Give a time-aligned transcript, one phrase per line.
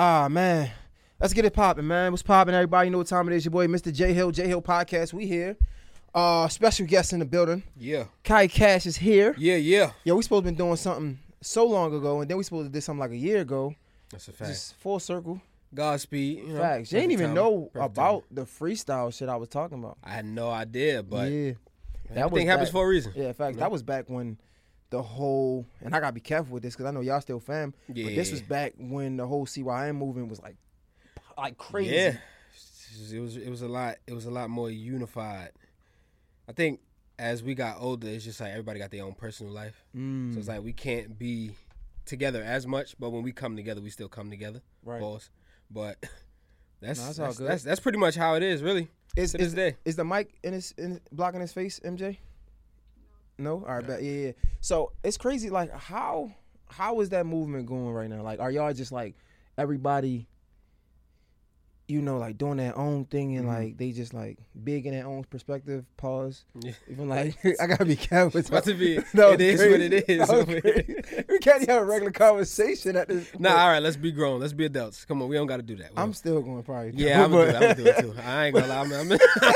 [0.00, 0.70] Ah man,
[1.20, 2.12] let's get it popping, man.
[2.12, 2.86] What's popping, everybody?
[2.86, 3.44] You know what time it is?
[3.44, 3.92] Your boy, Mr.
[3.92, 5.12] J Hill, J Hill Podcast.
[5.12, 5.56] We here.
[6.14, 7.64] Uh, special guest in the building.
[7.76, 8.04] Yeah.
[8.22, 9.34] Kai Cash is here.
[9.36, 9.90] Yeah, yeah.
[10.04, 12.72] Yo, we supposed to been doing something so long ago, and then we supposed to
[12.72, 13.74] do something like a year ago.
[14.12, 14.52] That's a fact.
[14.52, 15.40] Just full circle.
[15.74, 16.38] Godspeed.
[16.46, 16.92] You know, Facts.
[16.92, 19.98] You didn't even timing, know about the freestyle shit I was talking about.
[20.04, 21.52] I had no idea, but yeah,
[22.10, 23.12] that everything happens for a reason.
[23.16, 23.60] Yeah, in fact, Yeah.
[23.62, 24.38] that was back when
[24.90, 27.74] the whole and I gotta be careful with this because I know y'all still fam.
[27.88, 30.56] But this was back when the whole CYN movement was like,
[31.36, 31.94] like crazy.
[31.94, 32.16] Yeah.
[33.12, 35.50] It was it was a lot it was a lot more unified.
[36.48, 36.80] I think
[37.18, 39.84] as we got older, it's just like everybody got their own personal life.
[39.96, 41.52] Mm, So it's like we can't be
[42.06, 44.62] together as much, but when we come together, we still come together.
[44.84, 45.00] right.
[45.00, 45.30] Pause.
[45.70, 45.98] But
[46.80, 47.48] that's No, that's that's, all that's, good.
[47.48, 48.88] that's that's pretty much how it is, really.
[49.16, 49.76] Is, is, day.
[49.84, 52.18] is the mic in his in blocking his face, MJ?
[53.38, 53.64] No.
[53.66, 54.02] All right, bet.
[54.02, 54.32] Yeah, yeah.
[54.60, 55.50] So it's crazy.
[55.50, 56.32] Like how
[56.68, 58.22] how is that movement going right now?
[58.22, 59.14] Like, are y'all just like
[59.56, 60.26] everybody?
[61.90, 63.48] You know, like doing their own thing and Mhm.
[63.48, 65.86] like they just like big in their own perspective.
[65.96, 66.44] Pause.
[66.60, 66.72] Yeah.
[66.90, 68.38] Even like I gotta be careful.
[68.38, 70.28] It's about to be no, it was what it is.
[70.28, 73.30] That we can't even have a regular conversation at this.
[73.38, 73.60] Nah, point.
[73.60, 74.38] all right, let's be grown.
[74.40, 75.06] Let's be adults.
[75.06, 75.92] Come on, we don't got to do that.
[75.92, 76.92] We I'm don't- still going probably.
[76.94, 77.54] yeah, I'm gonna do it.
[77.56, 78.14] I'm gonna do it too.
[78.22, 78.80] I ain't gonna lie.
[78.80, 79.12] I'm, I'm,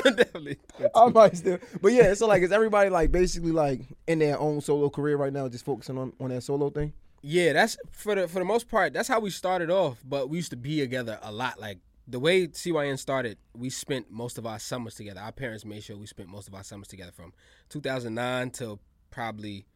[0.06, 0.56] I'm definitely.
[0.94, 2.14] I might still, but yeah.
[2.14, 5.66] So like, is everybody like basically like in their own solo career right now, just
[5.66, 6.94] focusing on on their solo thing?
[7.20, 8.94] Yeah, that's for the for the most part.
[8.94, 9.98] That's how we started off.
[10.08, 11.60] But we used to be together a lot.
[11.60, 15.20] Like the way CYN started, we spent most of our summers together.
[15.20, 17.32] Our parents made sure we spent most of our summers together from
[17.68, 19.66] 2009 till probably.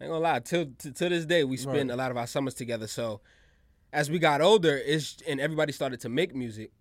[0.00, 0.40] I ain't gonna lie.
[0.40, 1.94] Till to, to this day, we spend Right.
[1.94, 2.86] a lot of our summers together.
[2.86, 3.20] So
[3.92, 6.72] as we got older, it's and everybody started to make music.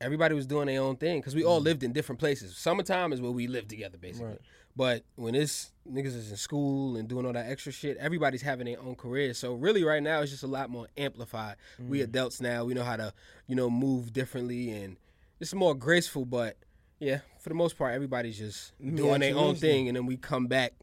[0.00, 1.64] Everybody was doing their own thing because we all mm.
[1.64, 2.56] lived in different places.
[2.56, 4.28] Summertime is where we lived together, basically.
[4.28, 4.40] Right.
[4.78, 8.66] But when it's niggas is in school and doing all that extra shit, everybody's having
[8.66, 9.34] their own career.
[9.34, 11.56] So really, right now, it's just a lot more amplified.
[11.80, 13.12] We adults now, we know how to,
[13.48, 14.96] you know, move differently and
[15.40, 16.24] it's more graceful.
[16.24, 16.58] But
[17.00, 20.46] yeah, for the most part, everybody's just doing their own thing, and then we come
[20.46, 20.74] back.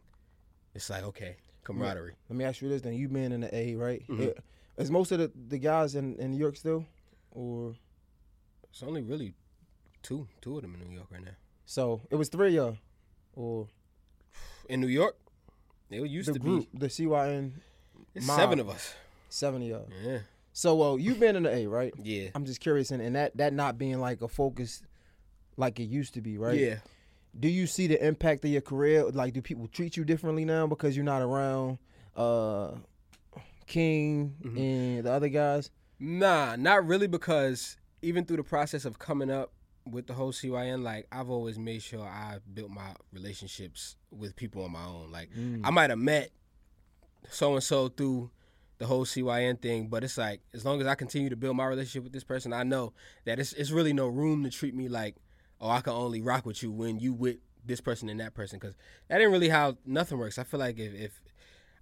[0.73, 2.15] It's like okay, camaraderie.
[2.29, 4.03] Let me ask you this: Then you been in the A, right?
[4.09, 4.27] Mhm.
[4.27, 4.83] Yeah.
[4.83, 6.85] Is most of the, the guys in, in New York still,
[7.31, 7.75] or
[8.69, 9.33] It's only really
[10.03, 11.31] two, two of them in New York right now.
[11.65, 12.77] so it was three of y'all,
[13.37, 13.67] or
[14.69, 15.15] In New York,
[15.89, 17.53] it used the to group, be the CYN
[18.13, 18.37] it's mob.
[18.39, 18.93] seven of us.
[19.29, 19.87] seven of y'all.
[20.03, 20.19] Yeah,
[20.53, 21.93] So well, you've been in the A, right?
[22.01, 24.81] yeah, I'm just curious, and, and that that not being like a focus
[25.57, 26.57] like it used to be, right?
[26.59, 26.75] yeah.
[27.39, 29.05] do you see the impact of your career?
[29.11, 31.77] Like, do people treat you differently now because you're not around
[32.15, 32.71] uh,
[33.67, 34.57] King Mhm.
[34.59, 35.69] and the other guys?
[35.99, 39.51] Nah, not really because even through the process of coming up
[39.85, 44.63] with the whole CYN, like I've always made sure I built my relationships with people
[44.63, 45.11] on my own.
[45.11, 45.61] Like mm.
[45.63, 46.31] I might have met
[47.29, 48.31] so and so through
[48.77, 51.65] the whole CYN thing, but it's like as long as I continue to build my
[51.65, 52.93] relationship with this person, I know
[53.25, 55.15] that it's it's really no room to treat me like,
[55.61, 58.59] oh, I can only rock with you when you with this person and that person,
[58.59, 58.75] because
[59.07, 60.37] that ain't really how nothing works.
[60.37, 61.21] I feel like if, if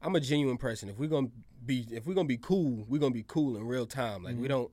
[0.02, 1.30] I'm a genuine person, if we're gonna
[1.66, 4.24] be if we're gonna be cool, we're gonna be cool in real time.
[4.24, 4.50] Like we mm.
[4.50, 4.72] don't,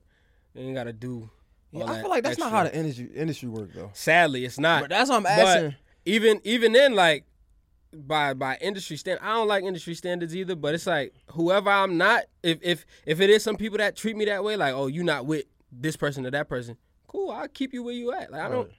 [0.55, 1.31] we ain't gotta do.
[1.73, 3.91] Yeah, I feel like that's not how the industry industry work though.
[3.95, 4.83] Sadly, it's not.
[4.83, 5.75] But that's what I'm But asking.
[6.05, 7.25] even even then, like
[7.95, 10.57] by by industry stand, I don't like industry standards either.
[10.57, 14.17] But it's like whoever I'm not, if if if it is some people that treat
[14.17, 16.77] me that way, like oh you not with this person or that person,
[17.07, 18.33] cool, I'll keep you where you at.
[18.33, 18.67] Like I don't.
[18.67, 18.75] Right.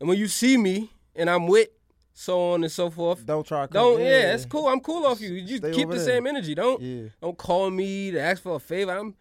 [0.00, 1.68] And when you see me and I'm with
[2.12, 3.62] so on and so forth, don't try.
[3.62, 4.66] to come- don't yeah, it's cool.
[4.68, 5.34] I'm cool off you.
[5.34, 5.98] You keep the there.
[6.04, 6.54] same energy.
[6.54, 7.08] Don't Yeah.
[7.20, 8.92] don't call me to ask for a favor.
[8.92, 9.14] I'm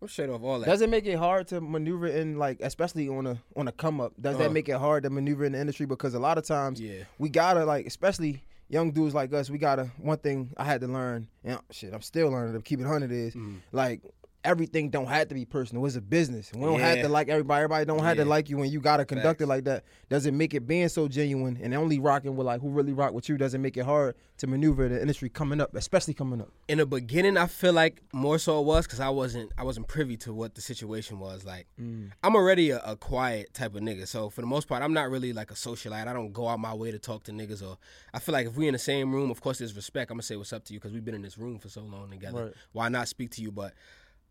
[0.00, 0.66] I'm straight off all that.
[0.66, 4.00] Does it make it hard to maneuver in like, especially on a on a come
[4.00, 4.12] up?
[4.20, 4.44] Does Uh-huh.
[4.44, 5.86] that make it hard to maneuver in the industry?
[5.86, 7.02] Because a lot of times yeah.
[7.18, 9.90] we gotta like, especially young dudes like us, we gotta.
[9.98, 13.10] One thing I had to learn, and shit, I'm still learning to keep it hundred
[13.10, 13.56] is Mhm.
[13.72, 14.02] like
[14.44, 15.84] everything don't have to be personal.
[15.86, 16.50] It's a business.
[16.54, 17.58] We don't have to like everybody.
[17.64, 19.84] Everybody don't have to like you, and you gotta conduct it like that.
[20.08, 23.12] Does it make it being so genuine and only rocking with like who really rock
[23.12, 23.36] with you?
[23.36, 26.50] Does it make it hard to maneuver the industry coming up, especially coming up?
[26.68, 29.88] in the beginning I feel like more so it was because I wasn't I wasn't
[29.88, 31.66] privy to what the situation was like.
[31.80, 32.12] Mm.
[32.22, 35.10] I'm already a, a quiet type of nigga, so for the most part I'm not
[35.10, 36.06] really like a socialite.
[36.06, 37.78] I don't go out my way to talk to niggas or
[38.12, 40.10] I feel like if we in the same room, of course there's respect.
[40.10, 41.80] I'm gonna say what's up to you because we've been in this room for so
[41.80, 42.44] long together.
[42.44, 42.54] Right.
[42.72, 43.50] Why not speak to you?
[43.50, 43.72] But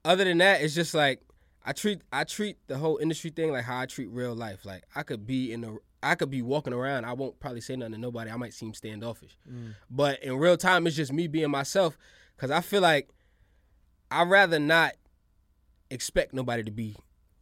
[0.07, 1.21] other than that, it's just like
[1.65, 4.65] I treat I treat the whole industry thing like how I treat real life.
[4.65, 7.05] Like I could be in the I could be walking around.
[7.05, 8.31] I won't probably say nothing to nobody.
[8.31, 9.37] I might seem standoffish.
[9.51, 9.73] Mm.
[9.89, 11.97] But in real time, it's just me being myself.
[12.37, 13.09] Cause I feel like
[14.11, 14.93] I'd rather not
[15.89, 16.95] expect nobody to be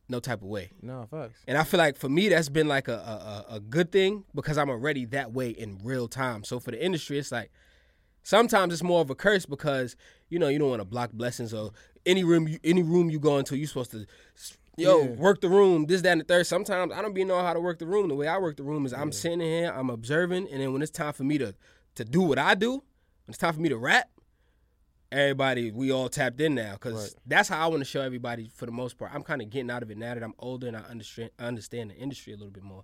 [0.08, 0.72] no type of way.
[0.82, 1.40] No facts.
[1.48, 4.24] And I feel like for me, that's been like a, a, a- a good thing
[4.34, 6.44] because I'm already that way in real time.
[6.44, 7.52] So for the industry, it's like
[8.24, 9.96] sometimes it's more of a curse because,
[10.30, 11.72] you know, you don't want to block blessings or
[12.06, 14.06] any room you any room you go into, you're supposed to
[14.78, 15.10] yo, Yeah.
[15.12, 16.48] work the room, this, that, and the third.
[16.48, 18.08] Sometimes I don't be know how to work the room.
[18.10, 20.82] The way I work the room is I'm sitting here, I'm observing, and then when
[20.82, 21.56] it's time for me to
[21.96, 22.82] to do what I do, when
[23.30, 24.10] it's time for me to rap,
[25.12, 27.22] everybody we all tapped in now because Right.
[27.26, 29.14] that's how I want to show everybody for the most part.
[29.14, 31.46] I'm kind of getting out of it now that I'm older and I understand I
[31.46, 32.84] understand the industry a little bit more.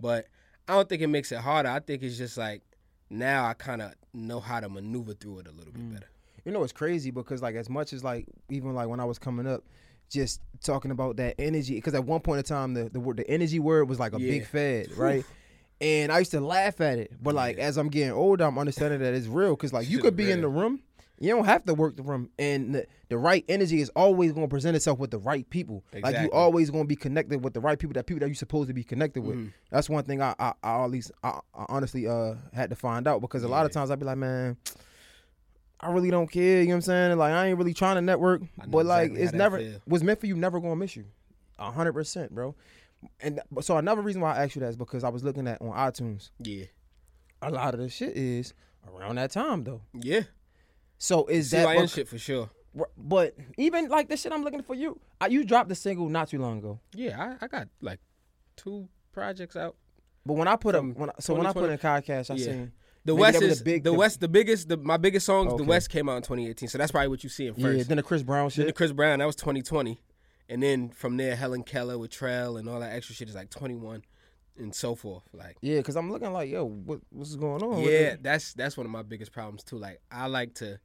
[0.00, 0.26] But
[0.66, 1.68] I don't think it makes it harder.
[1.68, 2.62] I think it's just like
[3.10, 5.92] now I kind of know how to maneuver through it a little bit mm.
[5.94, 6.08] better.
[6.48, 9.18] You know, it's crazy because like as much as like even like when I was
[9.18, 9.64] coming up,
[10.08, 11.74] just talking about that energy.
[11.74, 14.18] Because at one point in time, the the word the energy word was like a
[14.18, 15.26] big fad, right?
[15.82, 19.00] And I used to laugh at it, but like as I'm getting older, I'm understanding
[19.00, 19.50] that it's real.
[19.56, 20.80] Because like you could be in the room,
[21.20, 24.46] you don't have to work the room, and the, the right energy is always going
[24.46, 25.84] to present itself with the right people.
[26.02, 28.34] Like you always going to be connected with the right people, that people that you're
[28.36, 29.36] supposed to be connected with.
[29.36, 29.52] Mhm.
[29.70, 33.06] That's one thing I, I, I at least I, I honestly uh had to find
[33.06, 34.56] out because a lot of times I'd be like, man,
[35.80, 36.60] I really don't care.
[36.60, 37.18] You know what I'm saying?
[37.18, 39.80] Like I ain't really trying to network, but like exactly it's never feel.
[39.84, 41.04] what's meant for you never gonna miss you,
[41.58, 42.54] a hundred percent, bro.
[43.20, 45.60] And so another reason why I asked you that is because I was looking at
[45.62, 46.30] on iTunes.
[46.40, 46.64] Yeah,
[47.42, 48.54] A lot of the shit is
[48.92, 49.82] around that time though.
[49.94, 50.22] yeah.
[50.98, 51.90] So is CYN that?
[51.90, 52.50] shit for sure.
[52.96, 56.28] But even like the shit I'm looking for you, I, you dropped the single not
[56.28, 56.80] too long ago.
[56.92, 58.00] Yeah, I, I got like
[58.56, 59.76] two projects out.
[60.26, 62.30] But when I put up, From when I, so when I put in 2020 Podcast,
[62.30, 62.44] I Yeah.
[62.44, 62.72] seen
[63.04, 64.20] The Maybe West is the big- the, the- West.
[64.20, 65.52] The biggest, the my biggest songs.
[65.52, 65.62] Okay.
[65.64, 67.78] The West came out in 2018, so that's probably what you see in first.
[67.78, 67.84] yeah.
[67.84, 68.72] Then the Chris Brown Then the.
[68.72, 70.00] Chris Brown, that was 2020.
[70.50, 73.50] And then from there, Helen Keller with Trell and all that extra shit is like
[73.50, 74.02] 21
[74.58, 75.22] and so forth.
[75.32, 77.82] Like, Yeah, because I'm looking like, yo, what what's going on?
[77.82, 79.78] yeah, that's that's one of my biggest problems too.
[79.78, 80.80] Like, I like to,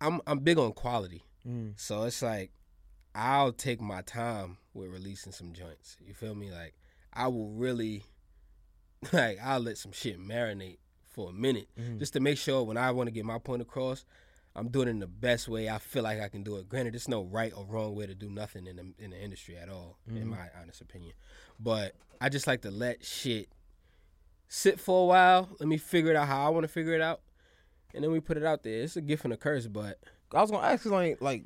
[0.00, 1.72] I'm I'm big on quality, Mm.
[1.80, 2.50] so it's like
[3.14, 5.96] I'll take my time with releasing some joints.
[6.06, 6.50] You feel me?
[6.50, 6.74] Like,
[7.12, 8.04] I will really,
[9.12, 10.78] like, I'll let some shit marinate
[11.10, 11.98] for a minute Mhm.
[11.98, 14.04] just to make sure when I want to get my point across,
[14.54, 16.68] I'm doing it in the best way I feel like I can do it.
[16.68, 19.56] Granted, there's no right or wrong way to do nothing in the in the industry
[19.56, 20.26] at all, in Mhm.
[20.26, 21.12] my honest opinion.
[21.58, 23.48] But I just like to let shit
[24.48, 25.48] sit for a while.
[25.60, 27.20] Let me figure it out how I want to figure it out,
[27.94, 28.82] and then we put it out there.
[28.82, 29.98] It's a gift and a curse, but
[30.32, 31.44] I was gonna ask you like like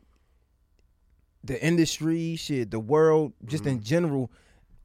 [1.43, 3.73] the industry, shit, the world, just Mm-hmm.
[3.77, 4.31] in general,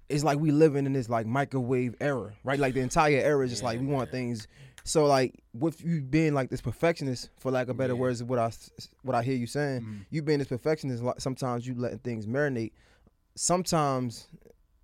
[0.10, 2.60] it's like we living in this like microwave era, right?
[2.60, 4.48] Like the entire era is just Yeah, like we want things.
[4.90, 8.00] So like with you being like this perfectionist, for lack of better Yeah.
[8.00, 8.52] words, what I
[9.04, 9.82] what I hear you saying.
[9.82, 10.06] Mhm.
[10.10, 12.72] You being this perfectionist, sometimes you letting things marinate.
[13.36, 14.28] Sometimes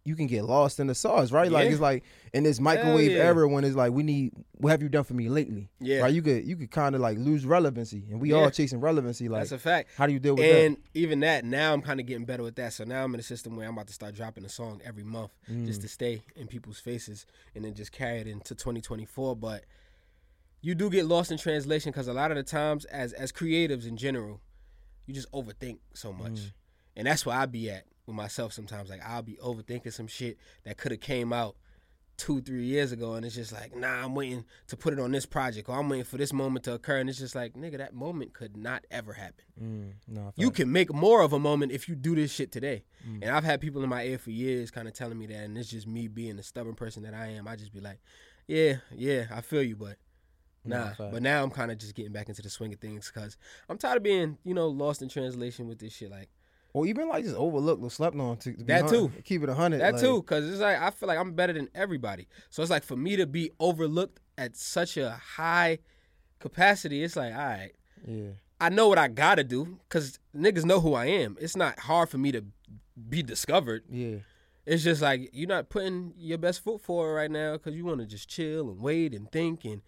[0.03, 1.51] you can get lost in the sauce, right?
[1.51, 2.03] Like it's like
[2.33, 3.23] in this microwave yeah.
[3.23, 5.69] era when it's like we need what have you done for me lately?
[5.79, 6.13] yeah, Right?
[6.13, 8.35] You could you could kind of like lose relevancy, and we Yeah.
[8.35, 9.27] all chasing relevancy.
[9.27, 9.89] Like that's a fact.
[9.97, 10.53] how do you deal with that?
[10.65, 12.73] And even that, now I'm kind of getting better with that.
[12.73, 15.03] So now I'm in a system where I'm about to start dropping a song every
[15.03, 15.65] month that?
[15.65, 17.25] just to stay in people's faces
[17.55, 19.35] and then just carry it into 2024.
[19.35, 19.63] But
[20.65, 23.87] you do get lost in translation because a lot of the times, as as creatives
[23.87, 24.41] in general,
[25.05, 26.51] you just overthink so much, Mm.
[26.97, 28.89] and that's where I be at with myself sometimes.
[28.89, 31.55] Like I'll be overthinking some shit that could have came out
[32.17, 35.11] two, three years ago, and it's just like, nah, I'm waiting to put it on
[35.11, 37.77] this project, or I'm waiting for this moment to occur, and it's just like, nigga,
[37.77, 39.43] that moment could not ever happen.
[39.61, 42.85] Mm, no, You can make more of a moment if you do this shit today.
[43.05, 43.21] Mm.
[43.21, 45.57] And I've had people in my ear for years kind of telling me that, and
[45.57, 47.49] it's just me being the stubborn person that I am.
[47.49, 47.99] I just be like,
[48.47, 49.97] yeah, yeah, I feel you, but
[50.69, 50.93] nah.
[50.93, 51.11] facts.
[51.11, 53.37] but now I'm kind of just getting back into the swing of things because
[53.69, 56.11] I'm tired of being, you know, lost in translation with this shit.
[56.11, 56.29] Like
[56.75, 58.35] or even like just overlooked or slept on.
[58.35, 59.09] To, to That too.
[59.23, 59.79] Keep it a hundred.
[59.79, 62.27] that like, too, because it's like I feel like I'm better than everybody.
[62.49, 65.79] So it's like for me to be overlooked at such a high
[66.39, 67.71] capacity, it's like, all right,
[68.05, 68.31] Yeah.
[68.59, 71.37] I know what I gotta do because niggas know who I am.
[71.39, 72.43] It's not hard for me to
[73.07, 73.83] be discovered.
[73.89, 74.17] Yeah.
[74.65, 78.01] It's just like you're not putting your best foot forward right now because you want
[78.01, 79.63] to just chill and wait and think.
[79.63, 79.81] And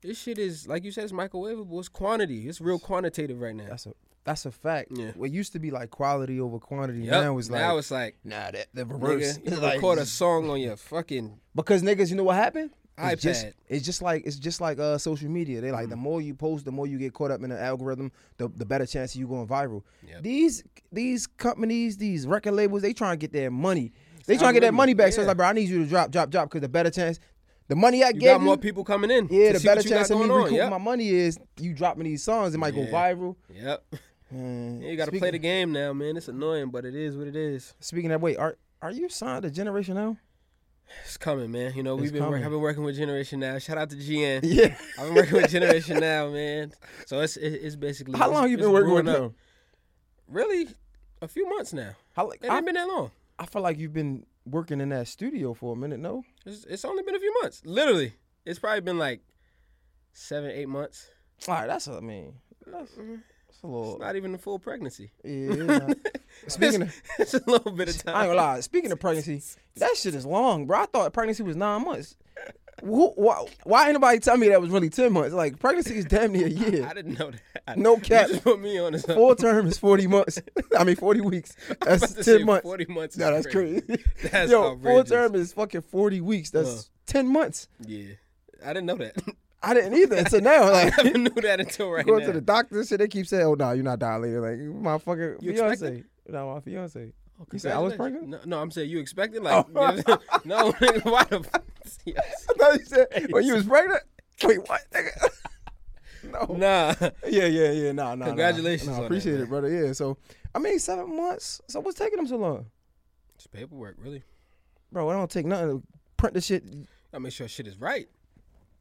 [0.00, 1.78] this shit is like you said, it's microwavable.
[1.78, 2.48] It's quantity.
[2.48, 3.66] It's real quantitative right now.
[3.68, 3.92] That's a
[4.24, 4.90] that's a fact.
[4.94, 5.12] Yeah.
[5.16, 7.10] What used to be like quality over quantity Yep.
[7.10, 9.38] now is like now it's like nah that the reverse.
[9.38, 12.70] nigga, you Like, record a song on your fucking because niggas, you know what happened?
[12.98, 13.12] iPad.
[13.12, 15.60] It's just, it's just like it's just like uh social media.
[15.60, 16.00] They like the Mm.
[16.00, 18.86] more you post, the more you get caught up in the algorithm, the, the better
[18.86, 19.82] chance of you going viral.
[20.06, 20.22] Yep.
[20.22, 23.92] These these companies, these record labels, they trying to get their money.
[24.26, 25.12] They trying to get that money back.
[25.12, 25.28] So it's Yeah.
[25.28, 27.18] like, bro, I need you to drop, drop, drop, because the better chance,
[27.68, 29.28] the money I you gave got you, more people coming in.
[29.30, 30.70] yeah, the better chance of me recouping Yep.
[30.70, 32.54] my money is you dropping these songs.
[32.54, 33.36] It might go viral.
[33.54, 33.84] Yep.
[34.30, 36.16] Man, Yeah, you got to play the game now, man.
[36.18, 37.74] It's annoying, but it is what it is.
[37.80, 40.16] Speaking that way, are are you signed to Generation now?
[41.04, 41.72] It's coming, man.
[41.74, 42.42] You know, It's we've been work.
[42.42, 43.58] I've been working with Generation Now.
[43.58, 44.40] Shout out to GN.
[44.42, 44.74] Yeah.
[44.98, 46.72] I've been working with Generation Now, man.
[47.06, 49.16] So it's it's basically How long you been working with up.
[49.18, 49.34] them?
[50.28, 50.68] Really,
[51.22, 51.90] a few months now.
[52.14, 53.10] How like It I, ain't been that long.
[53.38, 56.00] I feel like you've been working in that studio for a minute.
[56.00, 56.24] No.
[56.44, 57.62] It's, it's only been a few months.
[57.64, 58.14] Literally,
[58.44, 59.20] it's probably been like
[60.12, 61.08] seven, eight months.
[61.46, 62.34] All right, that's what I mean.
[62.66, 63.16] That's, mm-hmm.
[63.48, 63.92] It's a little.
[63.94, 65.10] It's not even a full pregnancy.
[65.24, 65.88] Yeah,
[66.42, 66.54] it's.
[66.54, 68.14] Speaking of, it's a little bit of time.
[68.14, 68.60] I ain't gonna lie.
[68.60, 69.42] Speaking of pregnancy,
[69.76, 70.82] that shit is long, bro.
[70.82, 72.16] I thought pregnancy was nine months.
[72.84, 75.34] Who, why, why ain't nobody tell me that was really ten months?
[75.34, 76.86] Like pregnancy is damn near a year.
[76.86, 77.76] I didn't know that.
[77.78, 78.28] No You cap.
[78.28, 79.04] just put me on this.
[79.04, 80.40] Full term is forty months.
[80.78, 81.54] I mean forty weeks.
[81.82, 82.62] That's ten months.
[82.62, 83.16] Forty months.
[83.16, 83.82] No, that's crazy.
[84.30, 86.50] That's Yo, full term is fucking forty weeks.
[86.50, 86.82] That's Uh.
[87.06, 87.68] ten months.
[87.86, 88.14] Yeah,
[88.64, 89.16] I didn't know that.
[89.62, 90.70] I didn't either until now.
[90.70, 92.26] like I never knew that until right going now.
[92.26, 94.98] to the doctor and shit, they keep saying, "Oh no, you're not dilated." Like my
[94.98, 95.72] fucking You fiance.
[95.72, 96.04] expecting?
[96.28, 97.12] No, my fiance.
[97.40, 98.28] Oh, You said I was pregnant?
[98.28, 99.68] No, no, I'm saying you expecting like
[100.44, 101.44] no, why the
[102.04, 102.46] yes.
[102.50, 104.02] I thought you said when you was pregnant.
[104.44, 104.82] Wait, what?
[106.24, 106.44] No.
[106.56, 106.94] Nah,
[107.26, 107.92] Yeah, yeah, yeah.
[107.92, 108.26] Nah, nah.
[108.26, 108.94] Congratulations Nah.
[108.94, 109.42] Nah, that, appreciate man.
[109.44, 109.68] it, brother.
[109.70, 109.92] Yeah.
[109.92, 110.18] So,
[110.54, 111.60] I mean, seven months.
[111.68, 112.66] So, what's taking them so long,
[113.36, 114.24] it's paperwork, really.
[114.92, 115.08] bro?
[115.08, 115.86] I don't take nothing to
[116.18, 116.64] print the shit.
[117.14, 118.08] I make sure shit is right.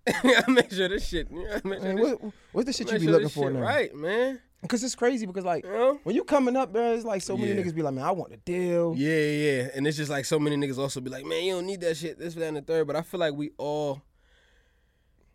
[0.07, 1.27] I make sure this shit.
[1.31, 3.53] I make sure Man, this, what, what's the shit you be sure looking for shit
[3.53, 3.59] now?
[3.61, 4.41] right, man.
[4.61, 5.25] Because it's crazy.
[5.25, 5.99] Because like You know?
[6.03, 7.61] when you coming up, bro, it's like so many Yeah.
[7.61, 8.95] niggas be like, man, I want the deal.
[8.97, 11.65] Yeah, yeah, and it's just like so many niggas also be like, man, you don't
[11.67, 12.87] need that shit, this, that, and the third.
[12.87, 14.01] But I feel like we all,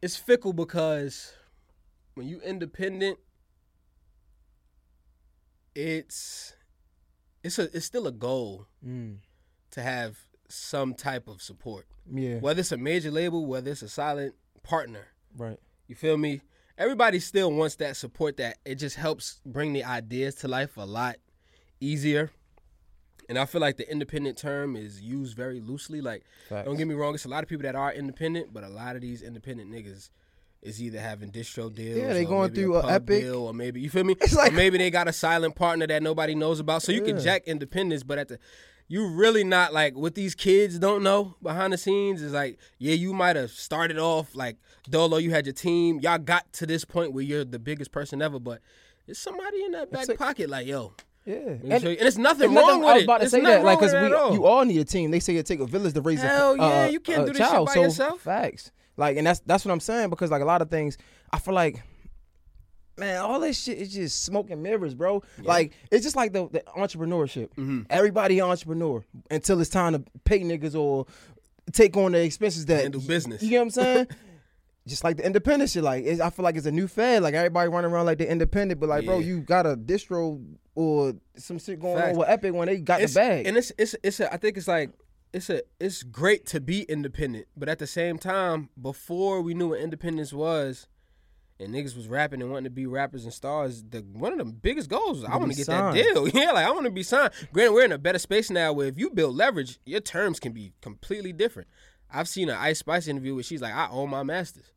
[0.03, 1.33] it's fickle because
[2.15, 3.19] when you independent,
[5.75, 6.55] it's
[7.43, 9.19] it's a it's still a goal Mm,
[9.71, 12.39] to have some type of support, yeah.
[12.39, 15.07] whether it's a major label, whether it's a silent partner.
[15.37, 15.59] Right.
[15.87, 16.43] You feel me?
[16.79, 18.37] Everybody still wants that support.
[18.39, 21.17] That it just helps bring the ideas to life a lot
[21.81, 22.31] easier.
[23.29, 26.01] And I feel like the independent term is used very loosely.
[26.01, 26.67] Like, Facts.
[26.67, 28.97] don't get me wrong, it's a lot of people that are independent, but a lot
[28.97, 30.11] of these independent niggas
[30.61, 33.23] is either having distro deals, Yeah, they or going maybe through a Epic.
[33.23, 35.87] deal, or maybe you feel me, It's like- or maybe they got a silent partner
[35.87, 36.83] that nobody knows about.
[36.83, 38.39] So you can jack independence, but at the
[38.89, 42.95] you really not like what these kids don't know behind the scenes is like, yeah,
[42.95, 44.57] you might have started off like
[44.91, 48.21] Dolo, you had your team, y'all got to this point where you're the biggest person
[48.21, 48.61] ever, but
[49.07, 50.93] there's somebody in that back It's a- pocket like, yo,
[51.25, 51.35] Yeah.
[51.37, 53.05] And- and it's nothing wrong nothing, with I was it.
[53.05, 54.33] about to There's say that, like, wrong cause with it we, all.
[54.35, 55.11] you all need a team.
[55.13, 57.27] They say it take a village to raise Hell a, Hell yeah, uh, you can't
[57.27, 58.21] do this shit by so, yourself.
[58.23, 58.73] Facts.
[58.97, 60.99] Like, and that's that's what I'm saying because like a lot of things,
[61.33, 61.83] I feel like,
[62.97, 65.23] man, all this shit is just smoke and mirrors, bro.
[65.43, 67.49] Like it's just like the, the entrepreneurship.
[67.51, 67.83] Mm-hmm.
[67.91, 71.07] Everybody entrepreneur until it's time to pay niggas or
[71.73, 73.43] take on the expenses that Handle business.
[73.43, 74.07] You know what I'm saying?
[74.87, 77.23] just like the independent shit, like it's, I feel like it's a new fad.
[77.23, 80.43] Like everybody running around like they're independent, but like, bro, you got a distro
[80.75, 82.13] or some shit going Facts.
[82.13, 83.47] on with Epic when they got it's, the bag.
[83.47, 84.91] And it's it's it's a, I think it's like
[85.33, 89.69] it's a it's great to be independent, but at the same time, before we knew
[89.69, 90.89] what independence was,
[91.63, 94.45] and niggas was rapping and wanting to be rappers and stars, the one of the
[94.45, 95.97] biggest goals was I want to get signed.
[95.97, 96.29] that deal.
[96.35, 97.33] Yeah, like I want to be signed.
[97.53, 100.53] Granted, we're in a better space now where if you build leverage, your terms can
[100.53, 101.69] be completely different.
[102.11, 104.73] I've seen an Ice Spice interview where she's like, I own my masters.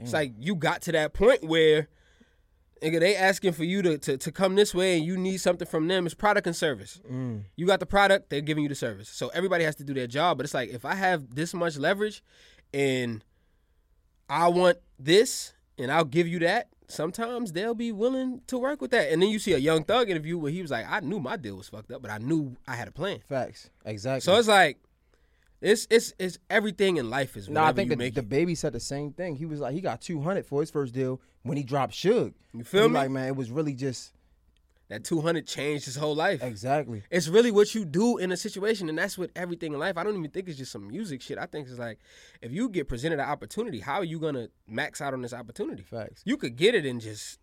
[0.00, 1.88] It's like you got to that point where
[2.82, 5.66] nigga, they asking for you to, to, to come this way and you need something
[5.66, 6.06] from them.
[6.06, 7.00] It's product and service.
[7.10, 7.42] Mm.
[7.56, 9.08] You got the product, they're giving you the service.
[9.08, 10.38] So everybody has to do their job.
[10.38, 12.22] But it's like if I have this much leverage
[12.72, 13.24] and
[14.28, 18.90] I want this and I'll give you that, sometimes they'll be willing to work with
[18.90, 19.12] that.
[19.12, 21.36] And then you see a Young Thug interview where he was like, I knew my
[21.36, 23.20] deal was fucked up, but I knew I had a plan.
[23.28, 23.70] Facts.
[23.84, 24.20] Exactly.
[24.20, 24.78] So it's like
[25.60, 29.12] it's it's it's everything in life is No, I think the, DaBaby said the same
[29.12, 29.36] thing.
[29.36, 32.34] He was like, he got two hundred for his first deal when he dropped Suge.
[32.52, 32.94] You feel me?
[32.94, 34.12] Like, man, it was really just
[34.88, 36.42] That two hundred changed his whole life.
[36.42, 37.02] exactly.
[37.10, 39.98] It's really what you do in a situation, and that's with everything in life.
[39.98, 41.36] I don't even think it's just some music shit.
[41.36, 41.98] I think it's like
[42.40, 45.82] if you get presented an opportunity, how are you gonna max out on this opportunity?
[45.82, 46.22] Facts.
[46.24, 47.38] You could get it and just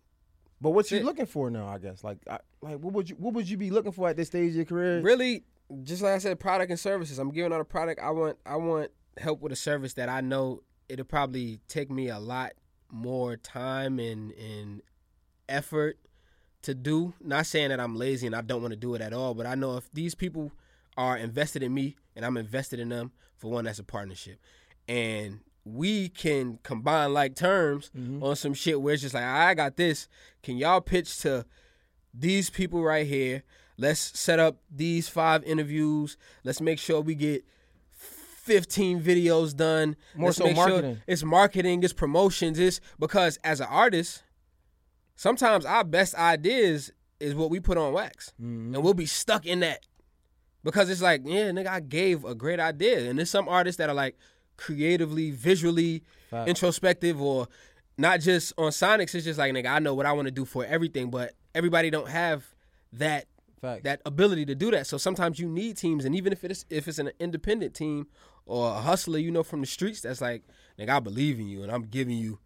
[0.60, 1.68] But what you looking for now?
[1.68, 4.16] I guess like, I, like what would you what would you be looking for at
[4.16, 5.00] this stage of your career?
[5.00, 5.44] really,
[5.84, 7.20] just like I said, product and services.
[7.20, 8.00] I'm giving out a product.
[8.00, 12.08] I want I want help with a service that I know it'll probably take me
[12.08, 12.52] a lot
[12.90, 14.82] more time and and
[15.48, 15.98] effort
[16.66, 17.14] to do.
[17.20, 19.46] Not saying that I'm lazy and I don't want to do it at all, but
[19.46, 20.52] I know if these people
[20.96, 24.38] are invested in me and I'm invested in them, for one, that's a partnership.
[24.88, 28.22] And we can combine like terms mm-hmm.
[28.22, 30.08] on some shit where it's just like, I got this.
[30.42, 31.44] Can y'all pitch to
[32.14, 33.42] these people right here?
[33.78, 36.16] Let's set up these five interviews.
[36.44, 37.44] Let's make sure we get
[37.92, 39.96] 15 videos done.
[40.14, 41.00] More Let's so make sure marketing.
[41.06, 44.22] it's marketing, it's promotions, it's because as an artist,
[45.16, 48.32] sometimes our best ideas is what we put on wax.
[48.40, 48.74] Mm-hmm.
[48.74, 49.80] And we'll be stuck in that.
[50.62, 53.08] Because it's like, yeah, nigga, I gave a great idea.
[53.08, 54.16] And there's some artists that are like
[54.56, 56.02] creatively, visually
[56.46, 57.48] introspective or
[57.96, 59.14] not just on Sonics.
[59.14, 61.90] It's just like, nigga, I know what I want to do for everything, but everybody
[61.90, 62.44] don't have
[62.92, 63.26] that
[63.60, 63.82] Facts.
[63.84, 64.86] that ability to do that.
[64.86, 68.06] So sometimes you need teams, and even if it's if it's an independent team
[68.44, 70.42] or a hustler, you know, from the streets, that's like,
[70.78, 72.38] nigga, I believe in you, and I'm giving you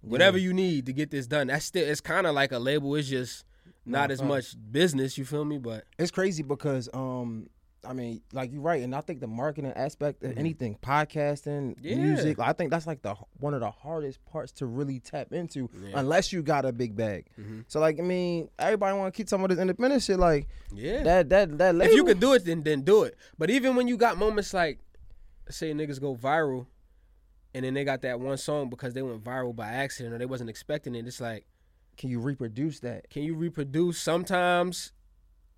[0.00, 1.48] whatever you need to get this done.
[1.48, 2.94] That's still it's kind of like a label.
[2.96, 3.44] It's just
[3.84, 5.16] not No, as much business.
[5.18, 5.58] You feel me?
[5.58, 7.48] But It's crazy because um
[7.86, 10.38] I mean, like you're right, and I think the marketing aspect of Mhm.
[10.38, 11.94] anything, podcasting, Yeah.
[11.94, 15.70] music, I think that's like the one of the hardest parts to really tap into,
[15.82, 15.90] Yeah.
[15.94, 17.26] unless you got a big bag.
[17.38, 17.64] Mhm.
[17.68, 20.18] So like, I mean, everybody want to keep some of this independent shit.
[20.18, 21.76] Like yeah, that, that, that.
[21.76, 23.16] if you label- could do it, then then do it.
[23.38, 24.80] But even when you got moments like,
[25.48, 26.66] say niggas go viral,
[27.58, 30.26] and then they got that one song because they went viral by accident or they
[30.26, 31.08] wasn't expecting it.
[31.08, 31.44] It's like,
[31.96, 33.10] can you reproduce that?
[33.10, 33.98] can you reproduce?
[33.98, 34.92] Sometimes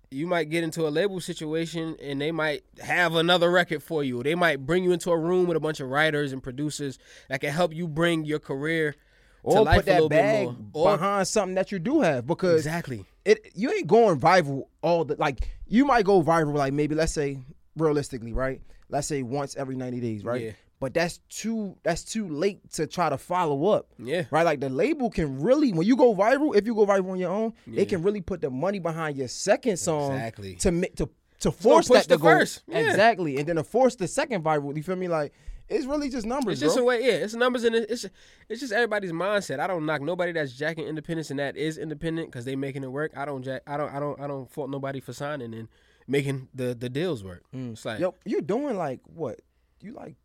[0.09, 4.23] you might get into a label situation and they might have another record for you.
[4.23, 6.97] They might bring you into a room with a bunch of writers and producers
[7.29, 8.97] that can help you bring your career to
[9.43, 10.89] Or life put a that bag bit more.
[10.89, 13.05] Or behind something that you do have because exactly.
[13.25, 17.13] it you ain't going viral all the like you might go viral like maybe let's
[17.13, 17.37] say
[17.77, 20.51] realistically right let's say once every 90 days right Yeah.
[20.81, 24.23] But that's too that's too late to try to follow up Yeah.
[24.31, 27.19] right like the label can really when you go viral if you go viral on
[27.19, 27.81] your own Yeah.
[27.83, 30.55] it can really put the money behind your second song Exactly.
[30.55, 31.07] to make to
[31.41, 32.63] to force that to the go first.
[32.67, 32.79] Yeah.
[32.79, 35.31] exactly and then to force the second viral you feel me like
[35.69, 36.83] it's really just numbers It's just bro.
[36.83, 37.23] a way, yeah.
[37.23, 38.05] It's numbers and it's
[38.49, 39.59] it's just everybody's mindset.
[39.61, 42.91] I don't knock nobody that's jacking independence and that is independent because they making it
[42.91, 43.13] work.
[43.15, 43.61] I don't jack.
[43.65, 43.89] I don't.
[43.89, 44.19] I don't.
[44.19, 45.69] I don't fault nobody for signing and
[46.09, 47.43] making the the deals work.
[47.55, 47.71] Mm.
[47.71, 49.39] It's like Yo, you're doing like what?
[49.79, 50.15] You like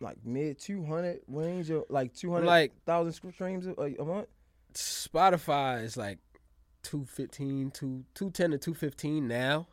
[0.00, 4.28] like mid two hundred range or like two hundred Like- thousand streams a, a month?
[4.74, 6.18] Spotify is like
[6.84, 9.66] 215, 2, 210 to 215 now.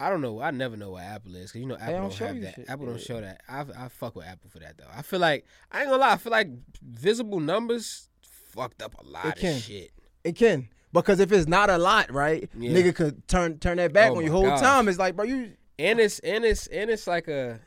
[0.00, 0.40] I don't know.
[0.40, 2.54] I never know what Apple is because you know Apple don't don't, show have that.
[2.56, 2.68] shit.
[2.68, 3.40] Apple don't show that.
[3.48, 4.88] I I fuck with Apple for that though.
[4.94, 6.12] I feel like I ain't gonna lie.
[6.12, 6.48] I feel like
[6.82, 9.60] visible numbers fucked up a lot It of can.
[9.60, 9.92] shit.
[10.24, 12.48] It can because if it's not a lot, right?
[12.58, 12.70] Yeah.
[12.72, 14.60] Nigga could turn turn that back Oh on you whole gosh.
[14.60, 14.88] time.
[14.88, 17.60] It's like, bro, you And it's and it's and it's like a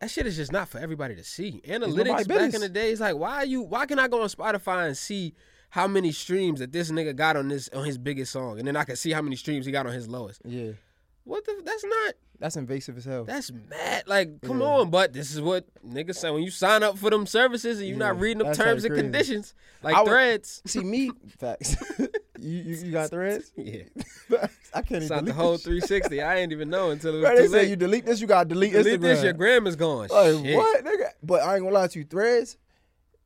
[0.00, 1.60] that shit is just not for everybody to see.
[1.66, 4.28] Analytics back in the day is like, why are you why can I go on
[4.28, 5.34] Spotify and see
[5.70, 8.76] how many streams that this nigga got on this on his biggest song, and then
[8.76, 10.42] I can see how many streams he got on his lowest.
[10.44, 10.72] yeah,
[11.24, 11.60] What the?
[11.64, 12.14] That's not.
[12.38, 13.24] that's invasive as hell.
[13.24, 14.04] That's mad.
[14.06, 14.66] Like, come Yeah.
[14.66, 14.90] on.
[14.90, 17.98] But this is what niggas say when you sign up for them services and you're
[17.98, 20.62] Yeah, not reading the terms and conditions, like I would- threads.
[20.66, 21.76] See me, facts.
[21.98, 22.08] you,
[22.58, 23.52] you you got threads?
[23.56, 23.82] Yeah,
[24.74, 26.22] I can't even the whole 360.
[26.22, 28.26] I ain't even know until it was Bro, too they say you delete this, you
[28.26, 29.02] gotta delete, Delete Instagram.
[29.02, 30.08] this, your gram is gone.
[30.08, 30.56] Like Shit.
[30.56, 31.10] what, nigga?
[31.22, 32.56] But I ain't gonna lie to you, threads.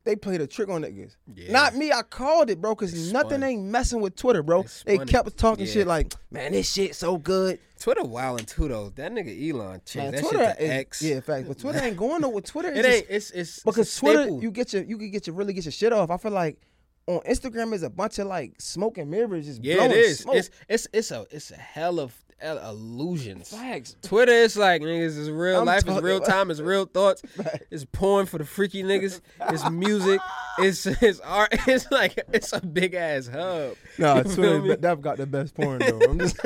[0.05, 1.15] They played a trick on niggas.
[1.35, 1.51] Yeah.
[1.51, 1.91] Not me.
[1.91, 4.63] I called it, bro, because nothing ain't messing with Twitter, bro.
[4.85, 5.07] They They it.
[5.09, 5.71] kept talking Yeah.
[5.71, 7.59] shit like, man, this shit so good.
[7.79, 8.89] Twitter wilding too though.
[8.95, 11.01] That nigga Elon changed that Twitter shit to is, X.
[11.01, 11.47] yeah, in fact.
[11.47, 12.41] But Twitter ain't going nowhere.
[12.41, 13.05] Twitter is it just- ain't.
[13.09, 15.71] It's it's because it's Twitter, you get your, you can get your really get your
[15.71, 16.09] shit off.
[16.11, 16.61] I feel like
[17.07, 20.19] on Instagram is a bunch of like smoke and mirrors, just yeah, blowing it is.
[20.19, 20.35] Smoke.
[20.37, 23.49] It's it's it's a it's a hell of illusions.
[23.49, 23.95] facts.
[24.01, 27.21] Twitter is like niggas is real I'm life, it's real about- time, it's real thoughts.
[27.35, 27.65] Facts.
[27.71, 29.21] It's porn for the freaky niggas.
[29.49, 30.19] It's music.
[30.59, 31.53] It's it's art.
[31.67, 33.75] It's like it's a big ass hub.
[33.97, 34.75] Nah, You feel Twitter, me?
[34.75, 35.99] that got the best porn though.
[36.01, 36.37] I'm just,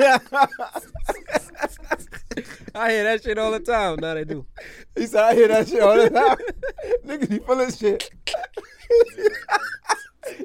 [2.74, 3.96] I hear that shit all the time.
[4.00, 4.46] Now they do.
[4.96, 6.36] he said I hear that shit all the time.
[7.04, 8.10] Niggas be full of shit.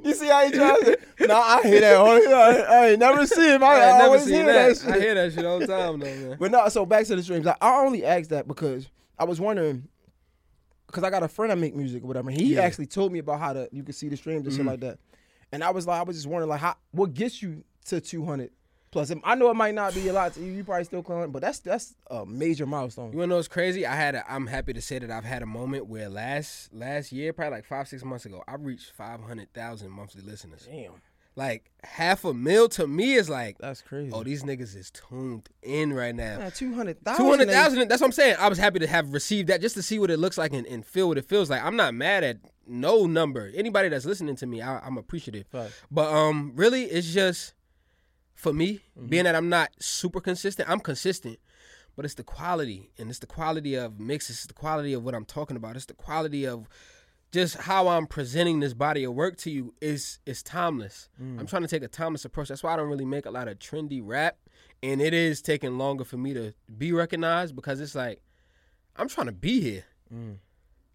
[0.03, 1.01] You see how he tries it?
[1.21, 2.65] Nah, I hear that time.
[2.69, 3.63] I ain't never seen him.
[3.63, 4.67] I, I, I never seen hear that.
[4.69, 4.89] that, shit.
[4.89, 6.37] I hear that shit all the time though, man.
[6.39, 7.47] But no, so back to the streams.
[7.47, 9.87] I, I only asked that because I was wondering,
[10.87, 12.31] because I got a friend that make music or whatever.
[12.31, 12.61] He Yeah.
[12.61, 14.67] actually told me about how to you can see the streams and shit Mhm.
[14.69, 14.99] like that.
[15.51, 18.25] And I was like, I was just wondering like, how what gets you to two
[18.25, 18.51] hundred
[18.95, 19.11] plus?
[19.23, 20.51] I know it might not be a lot to you.
[20.51, 23.11] You probably still calling, but that's that's a major milestone.
[23.11, 23.85] You wanna know what's crazy?
[23.85, 27.11] I had a, I'm happy to say that I've had a moment where last last
[27.11, 30.67] year, probably like five six months ago, I reached five hundred thousand monthly listeners.
[30.69, 30.93] Damn,
[31.35, 34.11] Like half a mil to me is like, that's crazy.
[34.13, 36.49] oh, these niggas is tuned in right now.
[36.55, 37.23] two hundred thousand.
[37.25, 37.87] Two hundred thousand.
[37.89, 38.37] That's what I'm saying.
[38.39, 40.65] I was happy to have received that just to see what it looks like and,
[40.67, 41.61] and feel what it feels like.
[41.63, 43.51] I'm not mad at no number.
[43.53, 45.45] Anybody that's listening to me, I, I'm appreciative.
[45.91, 47.53] But um, really, it's just
[48.35, 50.69] for me being that I'm not super consistent.
[50.69, 51.39] I'm consistent,
[51.95, 54.37] but it's the quality, and it's the quality of mixes.
[54.37, 55.75] It's the quality of what I'm talking about.
[55.75, 56.67] It's the quality of
[57.31, 61.09] just how I'm presenting this body of work to you is is timeless.
[61.19, 62.49] I'm trying to take a timeless approach.
[62.49, 64.37] That's why I don't really make a lot of trendy rap,
[64.83, 68.21] and it is taking longer for me to be recognized because it's like
[68.95, 69.85] I'm trying to be here.
[70.13, 70.37] Mm.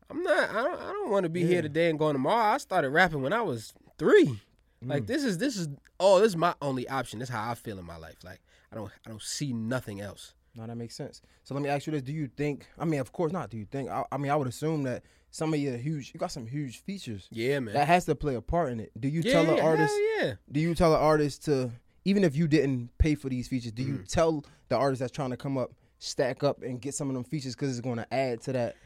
[0.08, 0.50] I'm not.
[0.50, 0.80] I don't.
[0.80, 1.46] I don't want to be Yeah.
[1.48, 2.54] here today and going tomorrow.
[2.54, 4.40] I started rapping when I was three.
[4.84, 7.18] Like this is this is oh this is my only option.
[7.18, 8.16] This is how I feel in my life.
[8.24, 8.40] Like
[8.72, 10.34] I don't I don't see nothing else.
[10.56, 11.20] No, that makes sense.
[11.44, 12.66] So let me ask you this: Do you think?
[12.78, 13.50] I mean, of course not.
[13.50, 13.90] Do you think?
[13.90, 16.82] I, I mean, I would assume that some of your huge, you got some huge
[16.82, 17.74] features Yeah, man.
[17.74, 18.90] that has to play a part in it.
[18.98, 19.94] Do you yeah, tell yeah, an hell artist?
[20.18, 20.32] yeah.
[20.50, 21.70] Do you tell an artist to
[22.04, 23.72] even if you didn't pay for these features?
[23.72, 24.08] Do you Mm.
[24.08, 27.22] tell the artist that's trying to come up stack up and get some of them
[27.24, 28.76] features because it's going to add to that?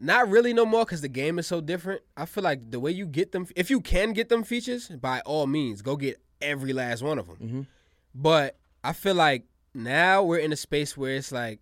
[0.00, 2.02] Not really no more because the game is so different.
[2.16, 5.20] I feel like the way you get them, if you can get them features, by
[5.20, 7.36] all means, go get every last one of them.
[7.38, 7.66] Mhm.
[8.14, 11.60] But I feel like now we're in a space where it's like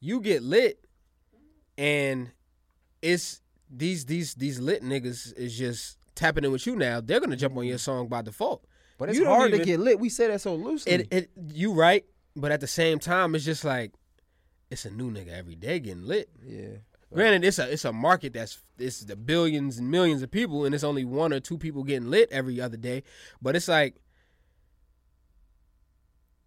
[0.00, 0.84] you get lit,
[1.76, 2.30] and
[3.02, 7.00] it's these these these lit niggas is just tapping in with you now.
[7.00, 8.64] They're gonna jump on your song by default.
[8.98, 9.98] But it's You hard to get lit.
[9.98, 10.92] We say that so loosely.
[10.92, 12.04] It it you right,
[12.36, 13.92] but at the same time, it's just like
[14.70, 16.28] it's a new nigga every day getting lit.
[16.46, 16.76] yeah.
[17.12, 20.74] Granted, it's a it's a market that's it's the billions and millions of people, and
[20.74, 23.02] it's only one or two people getting lit every other day.
[23.42, 23.96] But it's like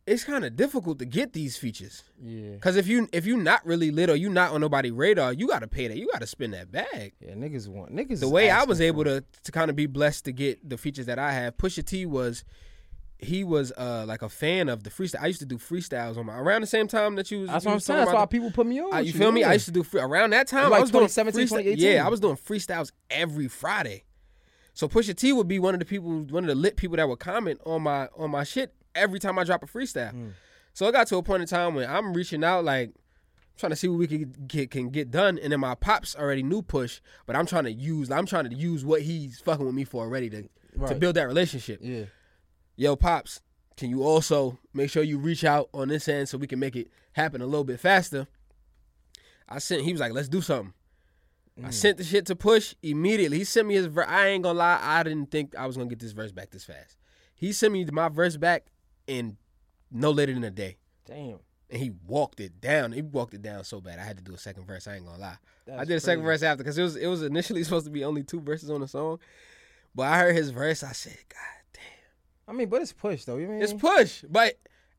[0.05, 2.51] it's kind of difficult to get these features Yeah.
[2.55, 5.47] because if you if you not really lit or you not on nobody radar, you
[5.47, 5.97] got to pay that.
[5.97, 7.13] You got to spend that bag.
[7.21, 8.19] Yeah, niggas want niggas.
[8.19, 11.05] The way I was able to to kind of be blessed to get the features
[11.05, 12.43] that I have, Pusha T was
[13.23, 15.21] he was uh like a fan of the freestyle.
[15.21, 17.49] I used to do freestyles on my around the same time that you was.
[17.49, 17.99] That's you what I'm saying.
[18.05, 18.93] That's why people put me on.
[18.93, 19.41] I, with you feel me?
[19.41, 19.49] yeah.
[19.49, 20.69] I used to do free, around that time.
[20.69, 21.77] Like I was doing 2018.
[21.77, 24.03] Yeah, I was doing freestyles every Friday.
[24.73, 27.07] So Pusha T would be one of the people, one of the lit people that
[27.07, 30.13] would comment on my on my shit every time I drop a freestyle.
[30.13, 30.31] Mm.
[30.73, 32.93] So I got to a point in time when I'm reaching out, like
[33.57, 36.43] trying to see what we can get can get done, and then my pops already
[36.43, 39.75] knew Push, but I'm trying to use I'm trying to use what he's fucking with
[39.75, 40.49] me for already to
[40.87, 42.05] to build that relationship Yeah.
[42.75, 43.41] Yo, pops,
[43.77, 46.75] can you also make sure you reach out on this end so we can make
[46.75, 48.27] it happen a little bit faster?
[49.47, 49.83] I sent.
[49.83, 50.73] He was like, let's do something.
[51.63, 51.73] I mm.
[51.73, 53.37] sent the shit to push immediately.
[53.37, 53.85] He sent me his.
[53.85, 54.79] Ver- I ain't gonna lie.
[54.81, 56.97] I didn't think I was gonna get this verse back this fast.
[57.35, 58.67] He sent me my verse back
[59.05, 59.37] in
[59.91, 61.39] no later than a day, Damn.
[61.69, 62.91] and he walked it down.
[62.91, 63.99] He walked it down so bad.
[63.99, 64.87] I had to do a second verse.
[64.87, 65.37] I ain't gonna lie.
[65.71, 66.39] I did a second crazy.
[66.39, 68.81] verse after because it was it was initially supposed to be only two verses on
[68.81, 69.19] the song,
[69.93, 70.83] but I heard his verse.
[70.83, 71.62] I said, God.
[72.47, 73.37] I mean, but it's push though.
[73.37, 74.57] You mean It's push, but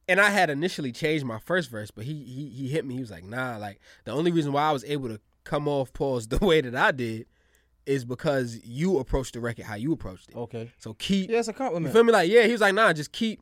[0.09, 2.95] and I had initially changed my first verse, but he he he hit me.
[2.95, 5.93] He was like, "Nah, like the only reason why I was able to come off
[5.93, 7.27] pause the way that I did
[7.87, 10.37] is because you approached the record how you approached it.
[10.37, 10.71] okay?
[10.79, 11.93] So keep, Yeah, it's a you compliment.
[11.93, 12.13] feel me?
[12.13, 13.41] Like yeah, he was like, "Nah, just keep."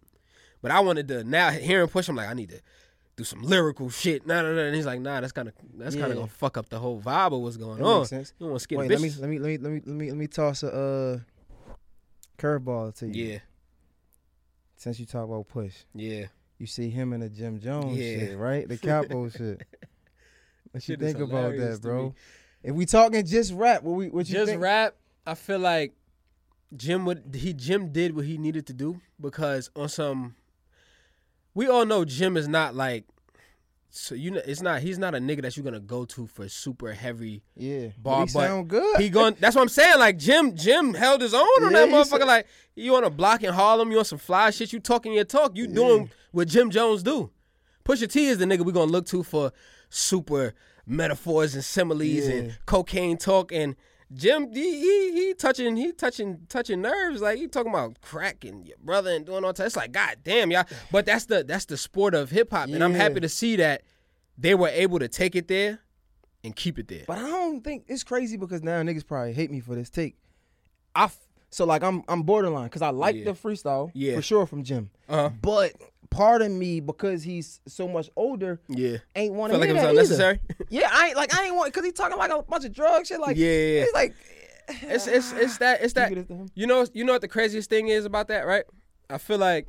[0.60, 2.08] But I wanted to now hear hearing push.
[2.08, 2.60] I'm like, I need to
[3.16, 4.26] do some lyrical shit.
[4.26, 4.62] Nah, nah, nah.
[4.62, 7.00] And he's like, Nah, that's kind of that's kind of gonna fuck up the whole
[7.00, 7.98] vibe of what's going That on.
[8.00, 8.32] makes sense.
[8.38, 10.08] You want to skip Wait, let me let me let me let me let me
[10.10, 11.18] let me toss a uh,
[12.38, 13.24] curveball to you.
[13.32, 13.38] yeah,
[14.82, 16.24] Since you talk about push, yeah.
[16.58, 18.18] you see him in the Jim Jones Yeah.
[18.18, 18.68] shit, right?
[18.68, 19.62] The capo shit.
[20.72, 22.16] What you Shit think about that, bro?
[22.64, 24.60] If we talking just rap, what we what you just think?
[24.60, 24.96] rap.
[25.24, 25.92] I feel like
[26.74, 30.34] Jim would he Jim did what he needed to do because on some
[31.54, 33.04] we all know Jim is not like
[33.94, 36.48] so you know it's not he's not a nigga that you're gonna go to for
[36.48, 38.96] super heavy Yeah, Bar, but he sound good.
[39.00, 41.88] he going that's what I'm saying like Jim Jim held his own on Yeah, that
[41.90, 44.80] motherfucker said- like you on a block in Harlem you on some fly shit you
[44.80, 47.30] talking your talk you doing what Jim Jones do
[47.84, 49.52] Pusha T is the nigga we gonna look to for
[49.90, 50.54] super
[50.86, 52.34] metaphors and similes Yeah.
[52.34, 53.76] and cocaine talk and
[54.14, 58.76] Jim he, he he touching he touching touching nerves like he talking about cracking your
[58.82, 59.64] brother and doing all that.
[59.66, 60.64] It's like god damn y'all.
[60.90, 63.82] But that's the that's the sport of hip hop and I'm happy to see that
[64.36, 65.78] they were able to take it there
[66.44, 67.04] and keep it there.
[67.06, 70.16] But I don't think it's crazy because now niggas probably hate me for this take.
[70.94, 71.18] I f-
[71.50, 73.24] so like I'm I'm borderline because I like Yeah.
[73.24, 74.16] the freestyle Yeah.
[74.16, 74.90] for sure from Jim.
[75.08, 75.30] Uh-huh.
[75.40, 75.72] But
[76.12, 78.98] part of me because he's so much older Yeah.
[79.16, 80.40] ain't want to like it was that unnecessary.
[80.50, 80.64] Either.
[80.70, 83.06] Yeah, I ain't like I ain't want because he talking like a bunch of drug
[83.06, 83.18] shit.
[83.18, 83.82] Like Yeah, yeah, yeah.
[83.82, 84.14] it's like
[84.82, 86.48] It's it's it's that it's that get it to him?
[86.54, 88.64] you know you know what the craziest thing is about that, right?
[89.10, 89.66] I feel like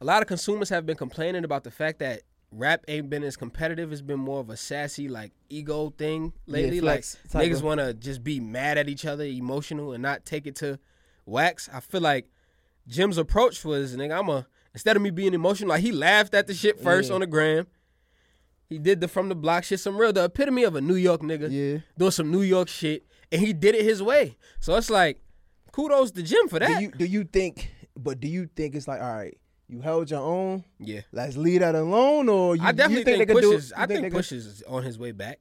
[0.00, 3.36] a lot of consumers have been complaining about the fact that rap ain't been as
[3.36, 3.90] competitive.
[3.92, 6.80] It's been more of a sassy like ego thing lately.
[6.80, 10.46] flex like niggas want to just be mad at each other, emotional, and not take
[10.46, 10.78] it to
[11.26, 11.68] wax.
[11.72, 12.26] I feel like
[12.86, 14.18] Jim's approach was nigga.
[14.18, 17.14] I'm a instead of me being emotional, like he laughed at the shit first Yeah.
[17.14, 17.66] on the gram.
[18.68, 21.20] He did the from the block shit, some real the epitome of a New York
[21.22, 21.80] nigga Yeah.
[21.98, 24.36] doing some New York shit, and he did it his way.
[24.60, 25.20] So it's like,
[25.72, 26.82] kudos to Jim for Do that.
[26.82, 27.70] you do you think?
[27.96, 29.38] But do you think it's like all right?
[29.68, 30.64] You held your own.
[30.78, 33.50] yeah, Let's leave that alone, or you, I definitely you think, think, they could do?
[33.52, 35.40] you I think they could- is on his way back.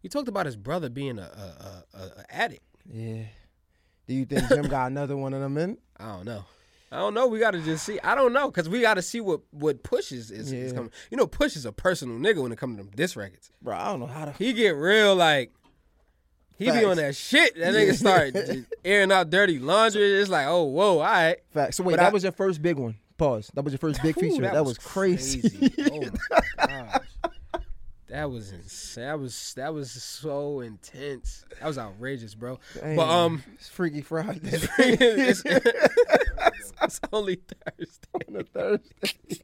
[0.00, 2.62] He talked about his brother being a a, a, a addict.
[2.90, 3.24] Yeah.
[4.06, 5.76] Do you think Jim got another one of them in?
[5.96, 6.44] I don't know.
[6.90, 7.26] I don't know.
[7.26, 7.98] We got to just see.
[8.00, 10.90] I don't know because we got to see what what Push is, is, is coming.
[11.10, 13.50] You know, Push is a personal nigga when it comes to them diss records.
[13.60, 14.32] Bro, I don't know how to.
[14.32, 15.52] He get real like.
[16.56, 17.54] He be on that shit.
[17.56, 17.80] That Yeah.
[17.80, 18.34] nigga start
[18.84, 20.20] airing out dirty laundry.
[20.20, 21.36] It's like, oh, whoa, all right.
[21.52, 21.74] Fact.
[21.74, 22.96] So wait, But that I- was your first big one.
[23.16, 23.50] Pause.
[23.54, 24.42] That was your first big feature.
[24.42, 25.70] That, was, crazy.
[25.90, 27.30] oh my gosh.
[28.08, 29.04] That was insane.
[29.04, 31.44] That was that was so intense.
[31.60, 32.58] That was outrageous, bro.
[32.74, 35.42] Damn, But um, it's Freaky Friday it's,
[36.82, 38.08] it's only Thursday.
[38.28, 39.42] on a Thursday.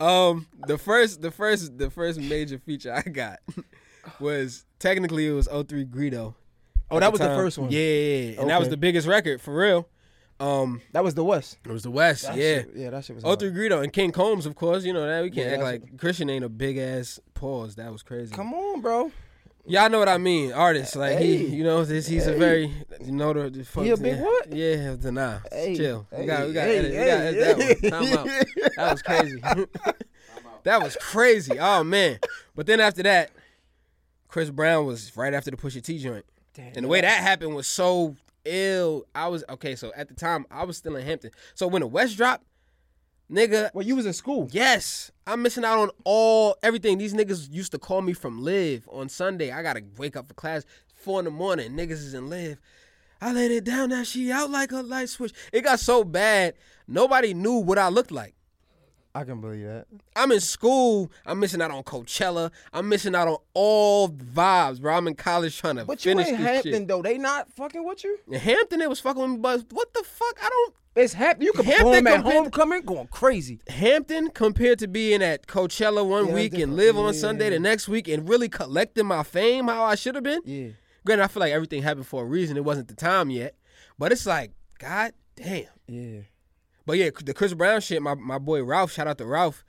[0.00, 3.40] Um, the first, the first, the first major feature I got
[4.20, 6.34] was technically it was 03 Greedo.
[6.90, 7.70] Oh, at that was the first one.
[7.70, 8.40] Yeah, yeah, yeah.
[8.40, 9.88] and that was the biggest record for real.
[10.40, 11.58] Um, That was the West.
[11.64, 12.22] it was the West.
[12.22, 12.42] That yeah.
[12.60, 13.24] shit- yeah, that shit was.
[13.24, 14.84] Oh, three Greedo and King Combs, of course.
[14.84, 17.74] You know that we can't Yeah, act like Christian ain't a big ass pause.
[17.76, 18.34] That was crazy.
[18.34, 19.10] Come on, bro.
[19.66, 20.52] Y'all know what I mean.
[20.52, 22.72] Artist, like he, you know, this he's a very,
[23.04, 24.22] you know, the, the folks, He a big yeah.
[24.22, 24.52] what?
[24.52, 25.38] Yeah, nah.
[25.52, 26.06] Hey, Chill.
[26.16, 28.06] we got, we got, hey, edit, we got edit that one.
[28.06, 28.72] Time out.
[28.76, 29.40] That was crazy.
[30.62, 31.58] that was crazy.
[31.58, 32.18] Oh man.
[32.54, 33.30] But then after that,
[34.28, 36.24] Chris Brown was right after the Pusha T joint,
[36.54, 38.16] Damn, and the way that happened was so
[38.48, 39.04] ill.
[39.14, 39.76] I was okay.
[39.76, 41.30] So at the time, I was still in Hampton.
[41.54, 42.44] So when the West dropped,
[43.30, 44.48] nigga, Well, you was in school.
[44.50, 46.98] Yes, I'm missing out on all everything.
[46.98, 49.52] These niggas used to call me from Live on Sunday.
[49.52, 51.72] I gotta wake up for class four in the morning.
[51.72, 52.58] Niggas is in Live.
[53.20, 53.90] I laid it down.
[53.90, 55.32] Now she out like a light switch.
[55.52, 56.54] It got so bad.
[56.86, 58.34] Nobody knew what I looked like.
[59.18, 59.86] I can believe that.
[60.14, 61.10] I'm in school.
[61.26, 62.52] I'm missing out on Coachella.
[62.72, 64.94] I'm missing out on all vibes, bro.
[64.96, 66.88] I'm in college trying to But you finish ain't Hampton shit.
[66.88, 67.02] though.
[67.02, 68.16] They not fucking with you.
[68.30, 70.38] In Hampton, it was fucking with me, but what the fuck?
[70.40, 70.74] I don't.
[70.94, 71.46] It's Hampton.
[71.46, 73.58] You can Hampton at homecoming, going crazy.
[73.68, 77.20] Hampton compared to being at Coachella one Yeah, week and live on Yeah.
[77.20, 80.42] Sunday the next week and really collecting my fame how I should have been.
[80.44, 80.68] Yeah.
[81.04, 82.56] Granted, I feel like everything happened for a reason.
[82.56, 83.56] It wasn't the time yet,
[83.98, 85.64] but it's like, god damn.
[85.88, 86.20] Yeah.
[86.88, 88.00] But yeah, the Chris Brown shit.
[88.00, 89.62] My my boy Ralph, shout out to Ralph.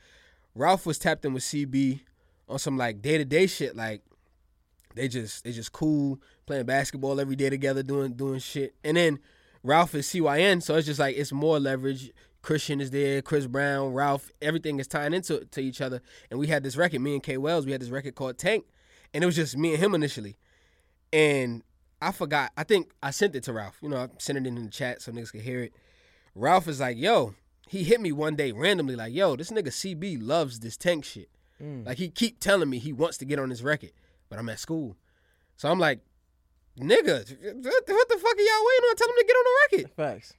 [0.56, 2.00] Ralph was tapped in with CB
[2.48, 3.76] on some like day to day shit.
[3.76, 4.04] Like
[4.96, 8.74] they just they just cool playing basketball every day together, doing doing shit.
[8.86, 9.20] And then
[9.64, 12.14] Ralph is CYN, so it's just like it's more leverage.
[12.42, 16.02] Christian is there, Chris Brown, Ralph, everything is tying into to each other.
[16.32, 18.64] And we had this record, me and K Wells, we had this record called Tank,
[19.14, 20.38] and it was just me and him initially.
[21.12, 21.64] And
[22.02, 22.54] I forgot.
[22.56, 23.76] I think I sent it to Ralph.
[23.82, 25.74] You know, I sent it in the chat so niggas could hear it.
[26.40, 27.34] Ralph is like, yo,
[27.68, 31.30] he hit me one day randomly, like, yo, this nigga CB loves this tank shit.
[31.62, 31.86] Mm.
[31.86, 33.92] Like he keep telling me he wants to get on this record,
[34.30, 34.96] but I'm at school.
[35.58, 36.00] So I'm like,
[36.80, 38.96] nigga, what the fuck are y'all waiting on?
[38.96, 39.92] Tell him to get on the record.
[39.96, 40.34] Facts.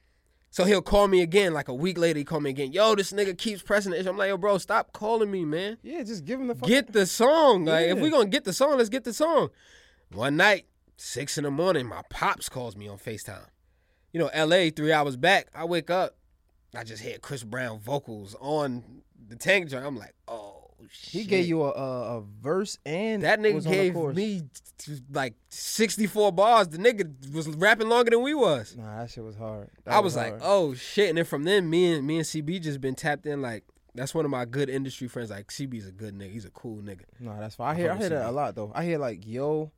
[0.49, 2.73] So he'll call me again, like a week later, he call me again.
[2.73, 4.05] Yo, this nigga keeps pressing it.
[4.07, 5.77] I'm like, yo, bro, stop calling me, man.
[5.83, 6.67] Yeah, just give him the fuck.
[6.67, 7.65] Get the song.
[7.65, 8.03] Like, if Yeah.
[8.03, 9.49] we gonna get the song, let's get the song.
[10.11, 10.65] One night,
[10.97, 13.45] six in the morning, my pops calls me on FaceTime.
[14.13, 15.47] You know, LA, three hours back.
[15.55, 16.15] I wake up,
[16.75, 19.85] I just hear Chris Brown vocals on the tank joint.
[19.85, 21.21] I'm like, oh shit.
[21.21, 24.43] He gave you a, a, a verse and that nigga was gave me
[25.11, 26.69] like 64 bars.
[26.69, 28.75] The nigga was rapping longer than we was.
[28.77, 29.69] Nah, that shit was hard.
[29.85, 30.41] That I was like, hard.
[30.43, 31.09] oh shit.
[31.09, 33.41] And then from then, me and me and CB just been tapped in.
[33.41, 35.29] Like that's one of my good industry friends.
[35.29, 36.31] Like CB's a good nigga.
[36.31, 37.03] He's a cool nigga.
[37.19, 37.75] Nah, that's fine.
[37.75, 38.71] I hear I fuck hear with that a lot though.
[38.73, 39.71] I hear like Yo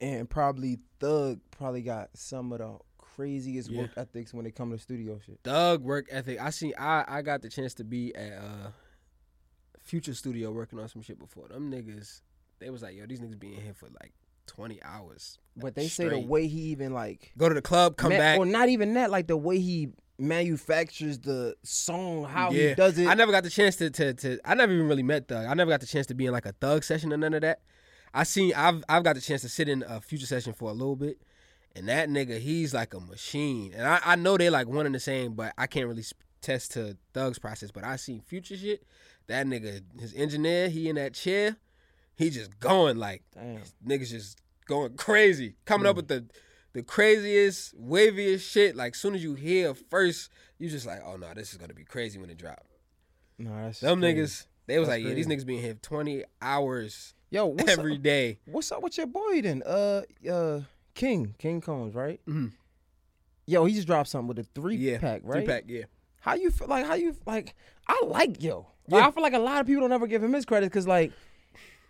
[0.00, 2.78] and probably Thug probably got some of the
[3.20, 3.82] craziest Yeah.
[3.82, 5.38] work ethics when it comes to studio shit.
[5.44, 6.40] Thug work ethic.
[6.40, 6.74] I see.
[6.74, 8.70] I I got the chance to be at uh
[9.82, 11.48] Future Studio working on some shit before.
[11.48, 12.20] Them niggas,
[12.60, 14.12] they was like, yo, these niggas be in here for like
[14.46, 15.38] twenty hours.
[15.56, 18.38] But they say the way he even like Go to the club, come ma- back.
[18.38, 22.68] or not even that, like the way he manufactures the song, how yeah.
[22.70, 23.06] he does it.
[23.06, 24.38] I never got the chance to, to to.
[24.44, 25.46] I never even really met Thug.
[25.46, 27.42] I never got the chance to be in like a Thug session or none of
[27.42, 27.60] that.
[28.14, 28.52] I seen.
[28.54, 31.20] I've I've got the chance to sit in a Future session for a little bit.
[31.76, 33.72] And that nigga, he's like a machine.
[33.74, 36.04] And I, I know they like one and the same, but I can't really
[36.40, 37.70] test to Thug's process.
[37.70, 38.82] But I seen Future shit.
[39.28, 41.56] That nigga, his engineer, he in that chair,
[42.16, 43.62] he just going like Damn.
[43.86, 46.26] niggas just going crazy, coming up with the
[46.72, 48.74] the craziest, waviest shit.
[48.74, 51.84] Like soon as you hear first, you just like, oh no, this is gonna be
[51.84, 52.64] crazy when it drop.
[53.38, 54.18] Nah, that's Them crazy.
[54.20, 57.94] niggas, they was That's like, yeah, these niggas been here twenty hours Yo, what's every
[57.94, 58.02] up?
[58.02, 58.40] day.
[58.46, 59.62] What's up with your boy then?
[59.64, 60.60] Uh, uh,
[61.00, 62.20] King, King Combs, right?
[62.28, 62.52] Mhm.
[63.46, 65.38] Yo, he just dropped something with a three Yeah, pack, right?
[65.44, 65.84] three pack, yeah.
[66.20, 66.68] How you feel?
[66.68, 67.54] Like how you like?
[67.88, 68.66] I like yo.
[68.88, 70.86] Like, I feel like a lot of people don't ever give him his credit because
[70.86, 71.12] like,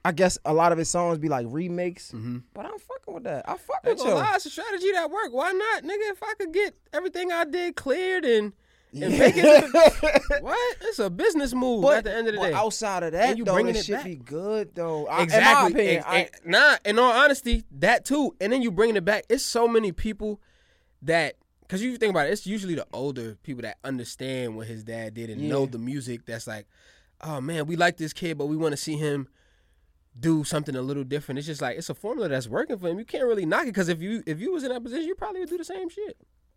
[0.04, 2.38] I guess a lot of his songs be like remakes, Mm-hmm.
[2.54, 3.48] but I'm fucking with that.
[3.48, 4.14] I fuck with yo.
[4.14, 5.32] lie, it's a strategy that work.
[5.32, 6.10] Why not, nigga?
[6.12, 8.52] If I could get everything I did cleared and
[8.92, 9.18] and Yeah.
[9.18, 10.76] make it, what?
[10.82, 12.54] It's a business move But, at the end of the but day.
[12.54, 14.04] outside of that, And you though, bringing it should back.
[14.04, 15.06] be good though.
[15.06, 15.70] I, exactly.
[15.70, 18.34] In my opinion, I, nah, in all honesty, that too.
[18.40, 19.24] And then you bringing it back.
[19.28, 20.40] It's so many people
[21.02, 24.82] that because you think about it, it's usually the older people that understand what his
[24.82, 26.26] dad did and know the music.
[26.26, 26.66] That's like,
[27.22, 29.28] oh man, we like this kid, but we want to see him
[30.18, 31.38] do something a little different.
[31.38, 32.98] It's just like it's a formula that's working for him.
[32.98, 35.14] You can't really knock it because if you if you was in that position, you
[35.14, 36.16] probably would do the same shit.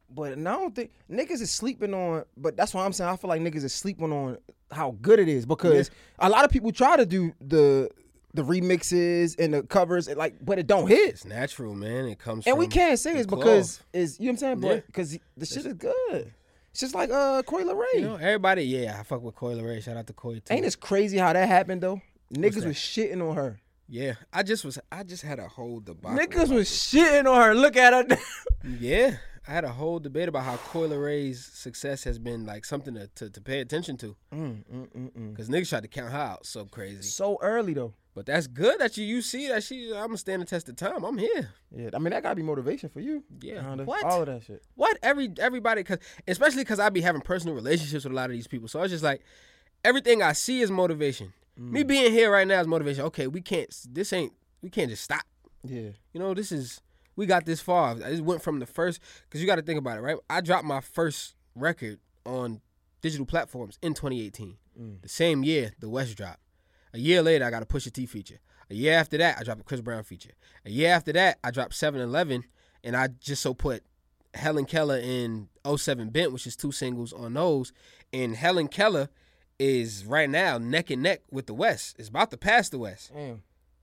[0.10, 2.24] But and I don't think niggas is sleeping on.
[2.38, 4.38] But that's why I'm saying I feel like niggas is sleeping on
[4.72, 7.90] how good it is because a lot of people try to do the
[8.36, 11.10] the remixes and the covers, and like, but it don't hit.
[11.10, 12.06] It's natural, man.
[12.08, 14.64] It comes And we can't say the it's because is you know what I'm saying,
[14.64, 14.70] Yeah.
[14.78, 16.34] but because the shit is good.
[16.72, 17.86] It's just like uh Coi Leray.
[17.94, 19.84] You know, everybody, yeah, I fuck with Coi Leray.
[19.84, 20.42] Shout out to Coi too.
[20.52, 22.02] Ain't this crazy how that happened though?
[22.34, 23.60] Niggas was shitting on her.
[23.88, 24.80] Yeah, I just was.
[24.92, 26.14] I just had a whole debate.
[26.14, 27.54] Niggas was shitting on her.
[27.54, 28.18] Look at her.
[28.80, 32.94] Yeah, I had a whole debate about how Coi Leray's success has been like something
[32.94, 34.16] to, to, to pay attention to.
[34.34, 35.32] mm, mm, mm, mm.
[35.32, 37.02] Because niggas tried to count her out so crazy.
[37.04, 37.94] So early though.
[38.16, 39.90] But that's good that you you see that she.
[39.90, 41.04] I'm gonna stand the test of time.
[41.04, 41.50] I'm here.
[41.76, 43.24] Yeah, I mean that gotta be motivation for you.
[43.42, 43.76] Yeah.
[43.76, 44.04] What?
[44.04, 44.64] All of that shit.
[44.76, 48.34] What every everybody cause especially because I be having personal relationships with a lot of
[48.34, 48.68] these people.
[48.68, 49.24] So it's just like
[49.84, 51.34] everything I see is motivation.
[51.58, 53.04] Me being here right now is motivation.
[53.06, 53.74] Okay, we can't.
[53.90, 54.34] This ain't.
[54.62, 55.24] We can't just stop.
[55.64, 55.90] Yeah.
[56.14, 56.82] You know, this is
[57.16, 57.92] we got this far.
[57.92, 60.18] I just went from the first because you got to think about it, right?
[60.30, 62.62] I dropped my first record on
[63.02, 64.58] digital platforms in 2018.
[64.80, 65.02] Mm.
[65.02, 66.40] The same year the West dropped.
[66.94, 68.40] A year later, I got a Pusha T feature.
[68.70, 70.32] A year after that, I dropped a Chris Brown feature.
[70.66, 72.44] A year after that, I dropped 7-Eleven,
[72.84, 73.84] and I just so put
[74.34, 77.74] Helen Keller in 07 Bent, which is two singles on those.
[78.12, 79.10] And Helen Keller
[79.60, 81.96] is right now neck and neck with the West.
[82.00, 83.12] It's about to pass the West.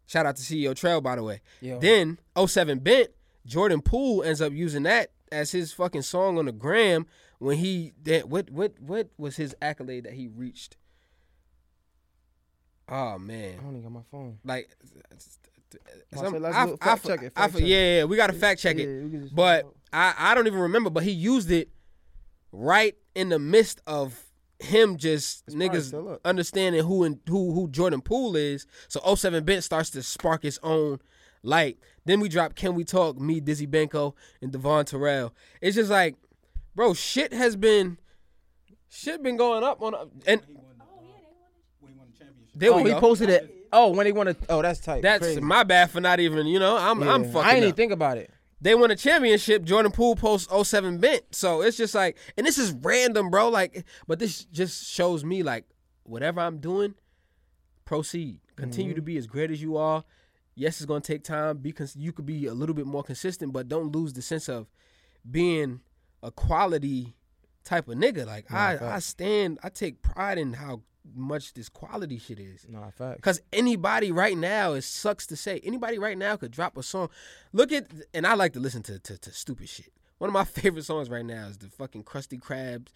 [0.07, 1.40] Shout out to CEO Trayle, by the way.
[1.61, 1.79] Yo.
[1.79, 3.11] Then 07 Bent,
[3.46, 7.07] Jordan Poole ends up using that as his fucking song on the gram
[7.38, 10.76] when he that what what what was his accolade that he reached?
[12.88, 14.38] Oh man, I don't even got my phone.
[14.44, 14.70] Like
[16.14, 16.74] some- I-.
[16.81, 17.66] I check it, I check it.
[17.66, 19.35] yeah, yeah, we gotta fact check Yeah, it.
[19.35, 21.68] But I, I don't even remember, but he used it
[22.53, 24.24] right in the midst of
[24.59, 28.66] him just It's niggas understanding who and who who Jordan Poole is.
[28.88, 30.98] So 07 Bent starts to spark its own
[31.44, 31.79] light.
[32.05, 35.35] Then we drop Can We Talk, me, Dizzy Banko, and Devon Terrell.
[35.61, 36.17] It's just like,
[36.75, 37.99] bro, shit has been
[38.89, 39.95] shit been going up on
[40.27, 40.43] and
[42.55, 43.01] there oh, we he go.
[43.01, 43.57] posted it.
[43.73, 44.37] Oh, when they want to.
[44.49, 45.01] Oh, that's tight.
[45.01, 45.41] That's Crazy.
[45.41, 47.31] my bad for not even, you know, I'm I'm Yeah.
[47.31, 47.69] fucking I ain't up.
[47.69, 48.33] even think about it.
[48.61, 49.63] they won a championship.
[49.63, 51.23] Jordan Poole post 07 bent.
[51.31, 53.49] So it's just like, and this is random, bro.
[53.49, 55.67] Like, but this just shows me like,
[56.03, 56.95] whatever I'm doing,
[57.85, 58.41] proceed.
[58.57, 59.07] Continue to mm-hmm.
[59.07, 60.03] be as great as you are.
[60.61, 61.57] Yes, it's gonna take time.
[61.57, 64.46] Be cons- you could be a little bit more consistent, but don't lose the sense
[64.46, 64.66] of
[65.29, 65.81] being
[66.23, 67.14] a quality
[67.64, 68.27] type of nigga.
[68.27, 70.83] Like I, I stand, I take pride in how
[71.14, 72.66] much this quality shit is.
[72.68, 73.16] Nah, facts.
[73.16, 77.09] Because anybody right now, it sucks to say, anybody right now could drop a song.
[77.55, 79.94] Look at, and I like to listen to, to, to stupid shit.
[80.18, 82.88] One of my favorite songs right now is the fucking Krusty Krabs,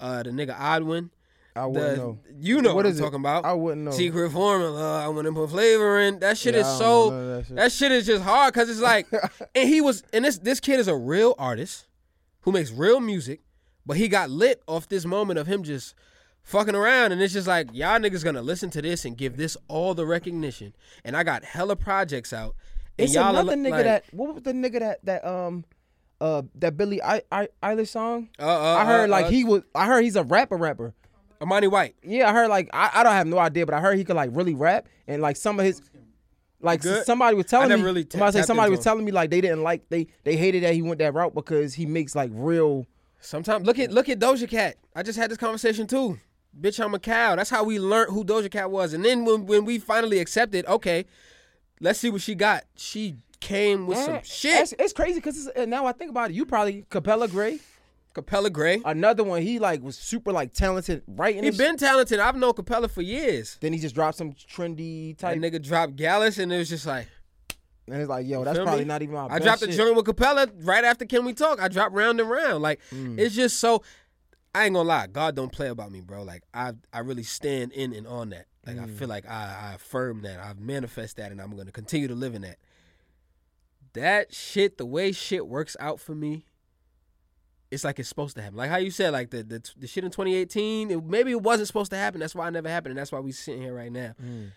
[0.00, 1.10] uh, the nigga Odwin.
[1.54, 2.18] I wouldn't The, know.
[2.40, 2.98] You know what, What I'm it?
[2.98, 3.44] talking about.
[3.44, 3.90] I wouldn't know.
[3.90, 5.04] Secret formula.
[5.04, 6.18] I want to put flavor in.
[6.20, 7.10] That shit Yeah, is so.
[7.10, 7.56] know none of that shit.
[7.56, 9.06] That shit is just hard because it's like,
[9.54, 11.86] and he was, and this this kid is a real artist
[12.42, 13.40] who makes real music,
[13.84, 15.94] but he got lit off this moment of him just
[16.42, 19.56] fucking around, and it's just like y'all niggas gonna listen to this and give this
[19.68, 22.56] all the recognition, and I got hella projects out.
[22.98, 24.04] And It's y'all another nigga like, that.
[24.12, 25.64] What was the nigga that that um,
[26.20, 28.28] uh, that Billy I I Eilish song?
[28.38, 29.62] Uh, uh, I heard uh, like uh, he was.
[29.74, 30.94] I heard he's a rapper rapper.
[31.42, 31.96] Armani White.
[32.02, 34.16] Yeah, I heard like I, I don't have no idea, but I heard he could
[34.16, 35.80] like really rap and like some of his.
[36.64, 37.04] Like Good.
[37.06, 38.84] somebody was telling never me, really ta- somebody, say somebody was him.
[38.84, 41.74] telling me like they didn't like they they hated that he went that route because
[41.74, 42.86] he makes like real.
[43.20, 44.76] Sometimes look at look at Doja Cat.
[44.94, 46.20] I just had this conversation too.
[46.60, 47.34] Bitch, I'm a cow.
[47.34, 48.92] That's how we learned who Doja Cat was.
[48.92, 51.04] And then when when we finally accepted, okay,
[51.80, 52.62] let's see what she got.
[52.76, 54.60] She came with some Eh, shit.
[54.60, 57.58] It's, it's crazy because now I think about it, you probably Capella Grey,
[58.14, 58.80] Capella Grey.
[58.84, 59.42] another one.
[59.42, 61.42] He like was super like talented writing.
[61.44, 62.18] He He been talented.
[62.20, 63.56] I've known Capella for years.
[63.60, 66.86] then he just dropped some trendy That type, nigga dropped Gyalis, and it was just
[66.86, 67.06] like
[67.88, 68.88] and it's like, yo, that's probably me?
[68.88, 71.60] not even my I dropped the joint with Capella right after Can We Talk.
[71.60, 72.62] I dropped round and round.
[72.62, 73.18] Like Mm.
[73.18, 73.82] it's just so.
[74.54, 75.06] I ain't gonna lie.
[75.06, 76.22] God don't play about me, bro.
[76.22, 78.46] Like I, I really stand in and on that.
[78.66, 78.96] Like I Mm.
[78.98, 80.38] feel like I, I affirm that.
[80.38, 82.58] I've manifest that, and I'm gonna continue to live in that.
[83.94, 86.46] That shit, the way shit works out for me,
[87.72, 88.58] it's like it's supposed to happen.
[88.58, 91.66] Like how you said, like the the, the shit in 2018, it, maybe it wasn't
[91.66, 92.20] supposed to happen.
[92.20, 94.14] That's why it never happened, and that's why we sitting here right now.
[94.22, 94.50] Mm.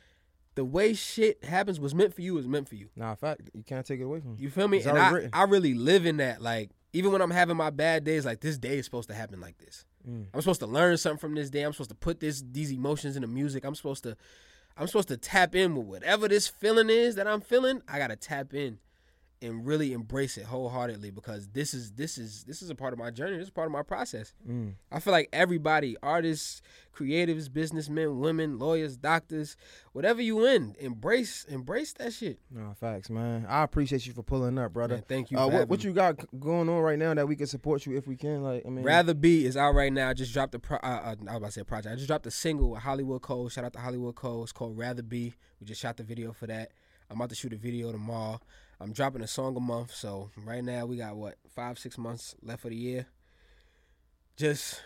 [0.56, 2.38] The way shit happens was meant for you.
[2.38, 2.90] Is meant for you.
[2.96, 4.38] Nah, fact, you can't take it away from him.
[4.40, 4.80] You feel me?
[4.80, 5.30] It's and I, written.
[5.34, 6.42] I really live in that.
[6.42, 9.40] Like even when I'm having my bad days, like this day is supposed to happen
[9.40, 9.86] like this.
[10.08, 10.28] Mm.
[10.34, 11.64] I'm supposed to learn something from this day.
[11.64, 13.64] I'm supposed to put this these emotions in the music.
[13.64, 14.18] I'm supposed to
[14.78, 17.82] I'm supposed to tap in with whatever this feeling is that I'm feeling.
[17.88, 18.80] I gotta tap in
[19.42, 23.00] and really embrace it wholeheartedly because this is this is this is a part of
[23.00, 23.38] my journey.
[23.38, 24.34] This is part of my process.
[24.50, 24.74] Mm.
[24.92, 26.62] I feel like everybody, artists,
[26.96, 29.58] creatives, businessmen, women, lawyers, doctors,
[29.94, 32.40] whatever you in, embrace embrace that shit.
[32.50, 33.46] Nah, facts, man.
[33.48, 34.96] I appreciate you for pulling up, brother.
[34.96, 35.38] Man, thank you.
[35.38, 38.08] Uh, what what you got going on right now that we can support you if
[38.08, 38.44] we can?
[38.44, 40.10] Like, I mean, Rather Be is out right now.
[40.10, 41.94] I just dropped a pro- uh, uh, I was about to say a project.
[41.94, 43.50] I just dropped a single with Hollywood Cole.
[43.50, 44.44] Shout out to Hollywood Cole.
[44.44, 45.34] It's called Rather Be.
[45.60, 46.72] We just shot the video for that.
[47.10, 48.40] I'm about to shoot a video tomorrow.
[48.80, 49.94] I'm dropping a song a month.
[49.94, 53.08] So right now we got what five six months left for the year.
[54.38, 54.82] Just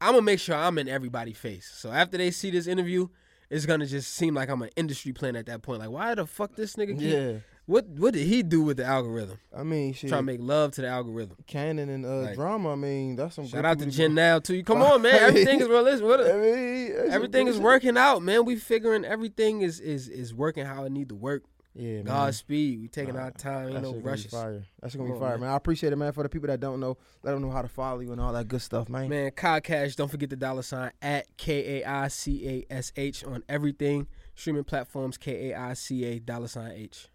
[0.00, 1.70] I'm gonna make sure I'm in everybody's face.
[1.74, 3.08] So after they see this interview
[3.50, 5.80] it's gonna just seem like I'm an industry plant at that point.
[5.80, 6.98] Like, why the fuck this nigga?
[6.98, 7.32] Keep, Yeah.
[7.66, 9.38] What What did he do with the algorithm?
[9.56, 10.10] I mean, shit.
[10.10, 11.36] Trying to make love to the algorithm.
[11.46, 12.72] canon and uh, Like- drama.
[12.72, 13.46] I mean, that's some.
[13.46, 14.62] Shout out to Jen now too.
[14.64, 15.14] Come on, man.
[15.22, 15.82] Everything is well.
[15.82, 18.44] Listen, what I mean, everything is working out, man.
[18.44, 21.44] We figuring everything is is is working how it need to work.
[21.76, 22.04] Yeah, man.
[22.04, 22.80] Godspeed.
[22.80, 23.70] We taking Nah, our time.
[23.70, 24.30] Ain't no rushes.
[24.30, 24.62] fire.
[24.80, 25.40] That's gonna be fire, man.
[25.40, 25.50] man.
[25.50, 26.12] I appreciate it, man.
[26.12, 28.32] For the people that don't know, let them know how to follow you and all
[28.32, 29.08] that good stuff, man.
[29.08, 29.96] Man, Kai Cash.
[29.96, 34.06] Don't forget the dollar sign at K A I C A S H on everything
[34.36, 35.16] streaming platforms.
[35.18, 37.08] K A I C A dollar sign H.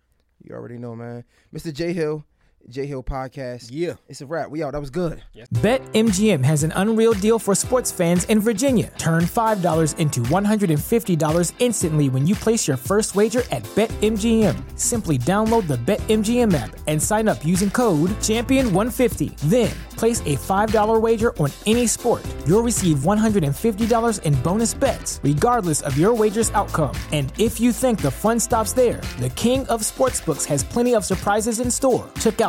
[0.43, 1.23] You already know, man.
[1.53, 1.73] Mr.
[1.73, 2.25] J Hill,
[2.69, 3.69] J Hill Podcast.
[3.71, 3.93] Yeah.
[4.07, 4.49] It's a wrap.
[4.49, 4.73] We out.
[4.73, 5.23] That was good.
[5.61, 8.91] Bet MGM has an unreal deal for sports fans in Virginia.
[8.97, 14.55] Turn $5 into $150 instantly when you place your first wager at Bet MGM.
[14.79, 19.35] Simply download the Bet MGM app and sign up using code Champion150.
[19.49, 22.23] Then, place a $5 wager on any sport.
[22.45, 26.95] You'll receive $150 in bonus bets, regardless of your wager's outcome.
[27.11, 31.03] And if you think the fun stops there, the King of Sportsbooks has plenty of
[31.03, 32.09] surprises in store.
[32.19, 32.48] Check out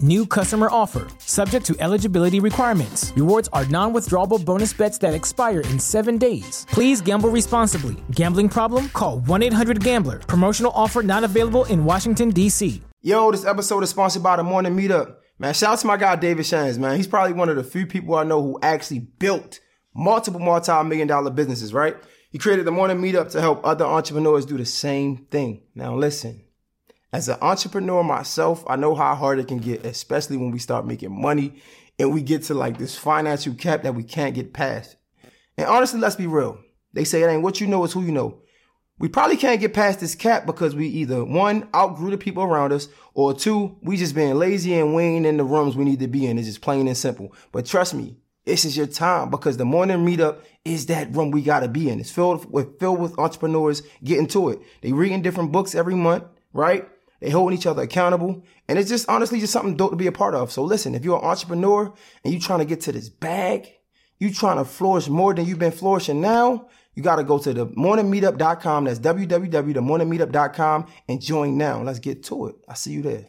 [0.00, 1.08] New customer offer.
[1.18, 3.12] Subject to eligibility requirements.
[3.16, 6.66] Rewards are non withdrawable bonus bets that expire in seven days.
[6.70, 7.96] Please gamble responsibly.
[8.12, 8.90] Gambling problem?
[8.90, 10.20] Call 1 800 Gambler.
[10.20, 12.80] Promotional offer not available in Washington, D.C.
[13.02, 15.16] Yo, this episode is sponsored by the Morning Meetup.
[15.40, 16.96] Man, shout out to my guy David Shands, man.
[16.96, 19.58] He's probably one of the few people I know who actually built
[19.96, 21.96] multiple multi-million dollar businesses, right?
[22.30, 25.62] He created the Morning Meetup to help other entrepreneurs do the same thing.
[25.74, 26.44] Now listen,
[27.12, 30.86] as an entrepreneur myself, I know how hard it can get, especially when we start
[30.86, 31.54] making money
[31.98, 34.96] and we get to like this financial cap that we can't get past.
[35.56, 36.58] And honestly, let's be real.
[36.92, 38.42] They say it ain't what you know, it's who you know.
[38.98, 42.72] We probably can't get past this cap because we either one outgrew the people around
[42.72, 46.00] us, or two, we just being lazy and we ain't in the rooms we need
[46.00, 46.38] to be in.
[46.38, 47.32] It's just plain and simple.
[47.52, 51.42] But trust me, this is your time because the morning meetup is that room we
[51.42, 52.00] gotta be in.
[52.00, 54.60] It's filled with filled with entrepreneurs getting to it.
[54.82, 56.88] They reading different books every month, right?
[57.20, 58.44] They holding each other accountable.
[58.68, 60.52] And it's just honestly just something dope to be a part of.
[60.52, 61.92] So listen, if you're an entrepreneur
[62.24, 63.68] and you're trying to get to this bag,
[64.18, 67.54] you trying to flourish more than you've been flourishing now, you got to go to
[67.54, 68.84] the morningmeetup.com.
[68.84, 71.82] That's www.themorningmeetup.com and join now.
[71.82, 72.56] Let's get to it.
[72.68, 73.28] I'll see you there.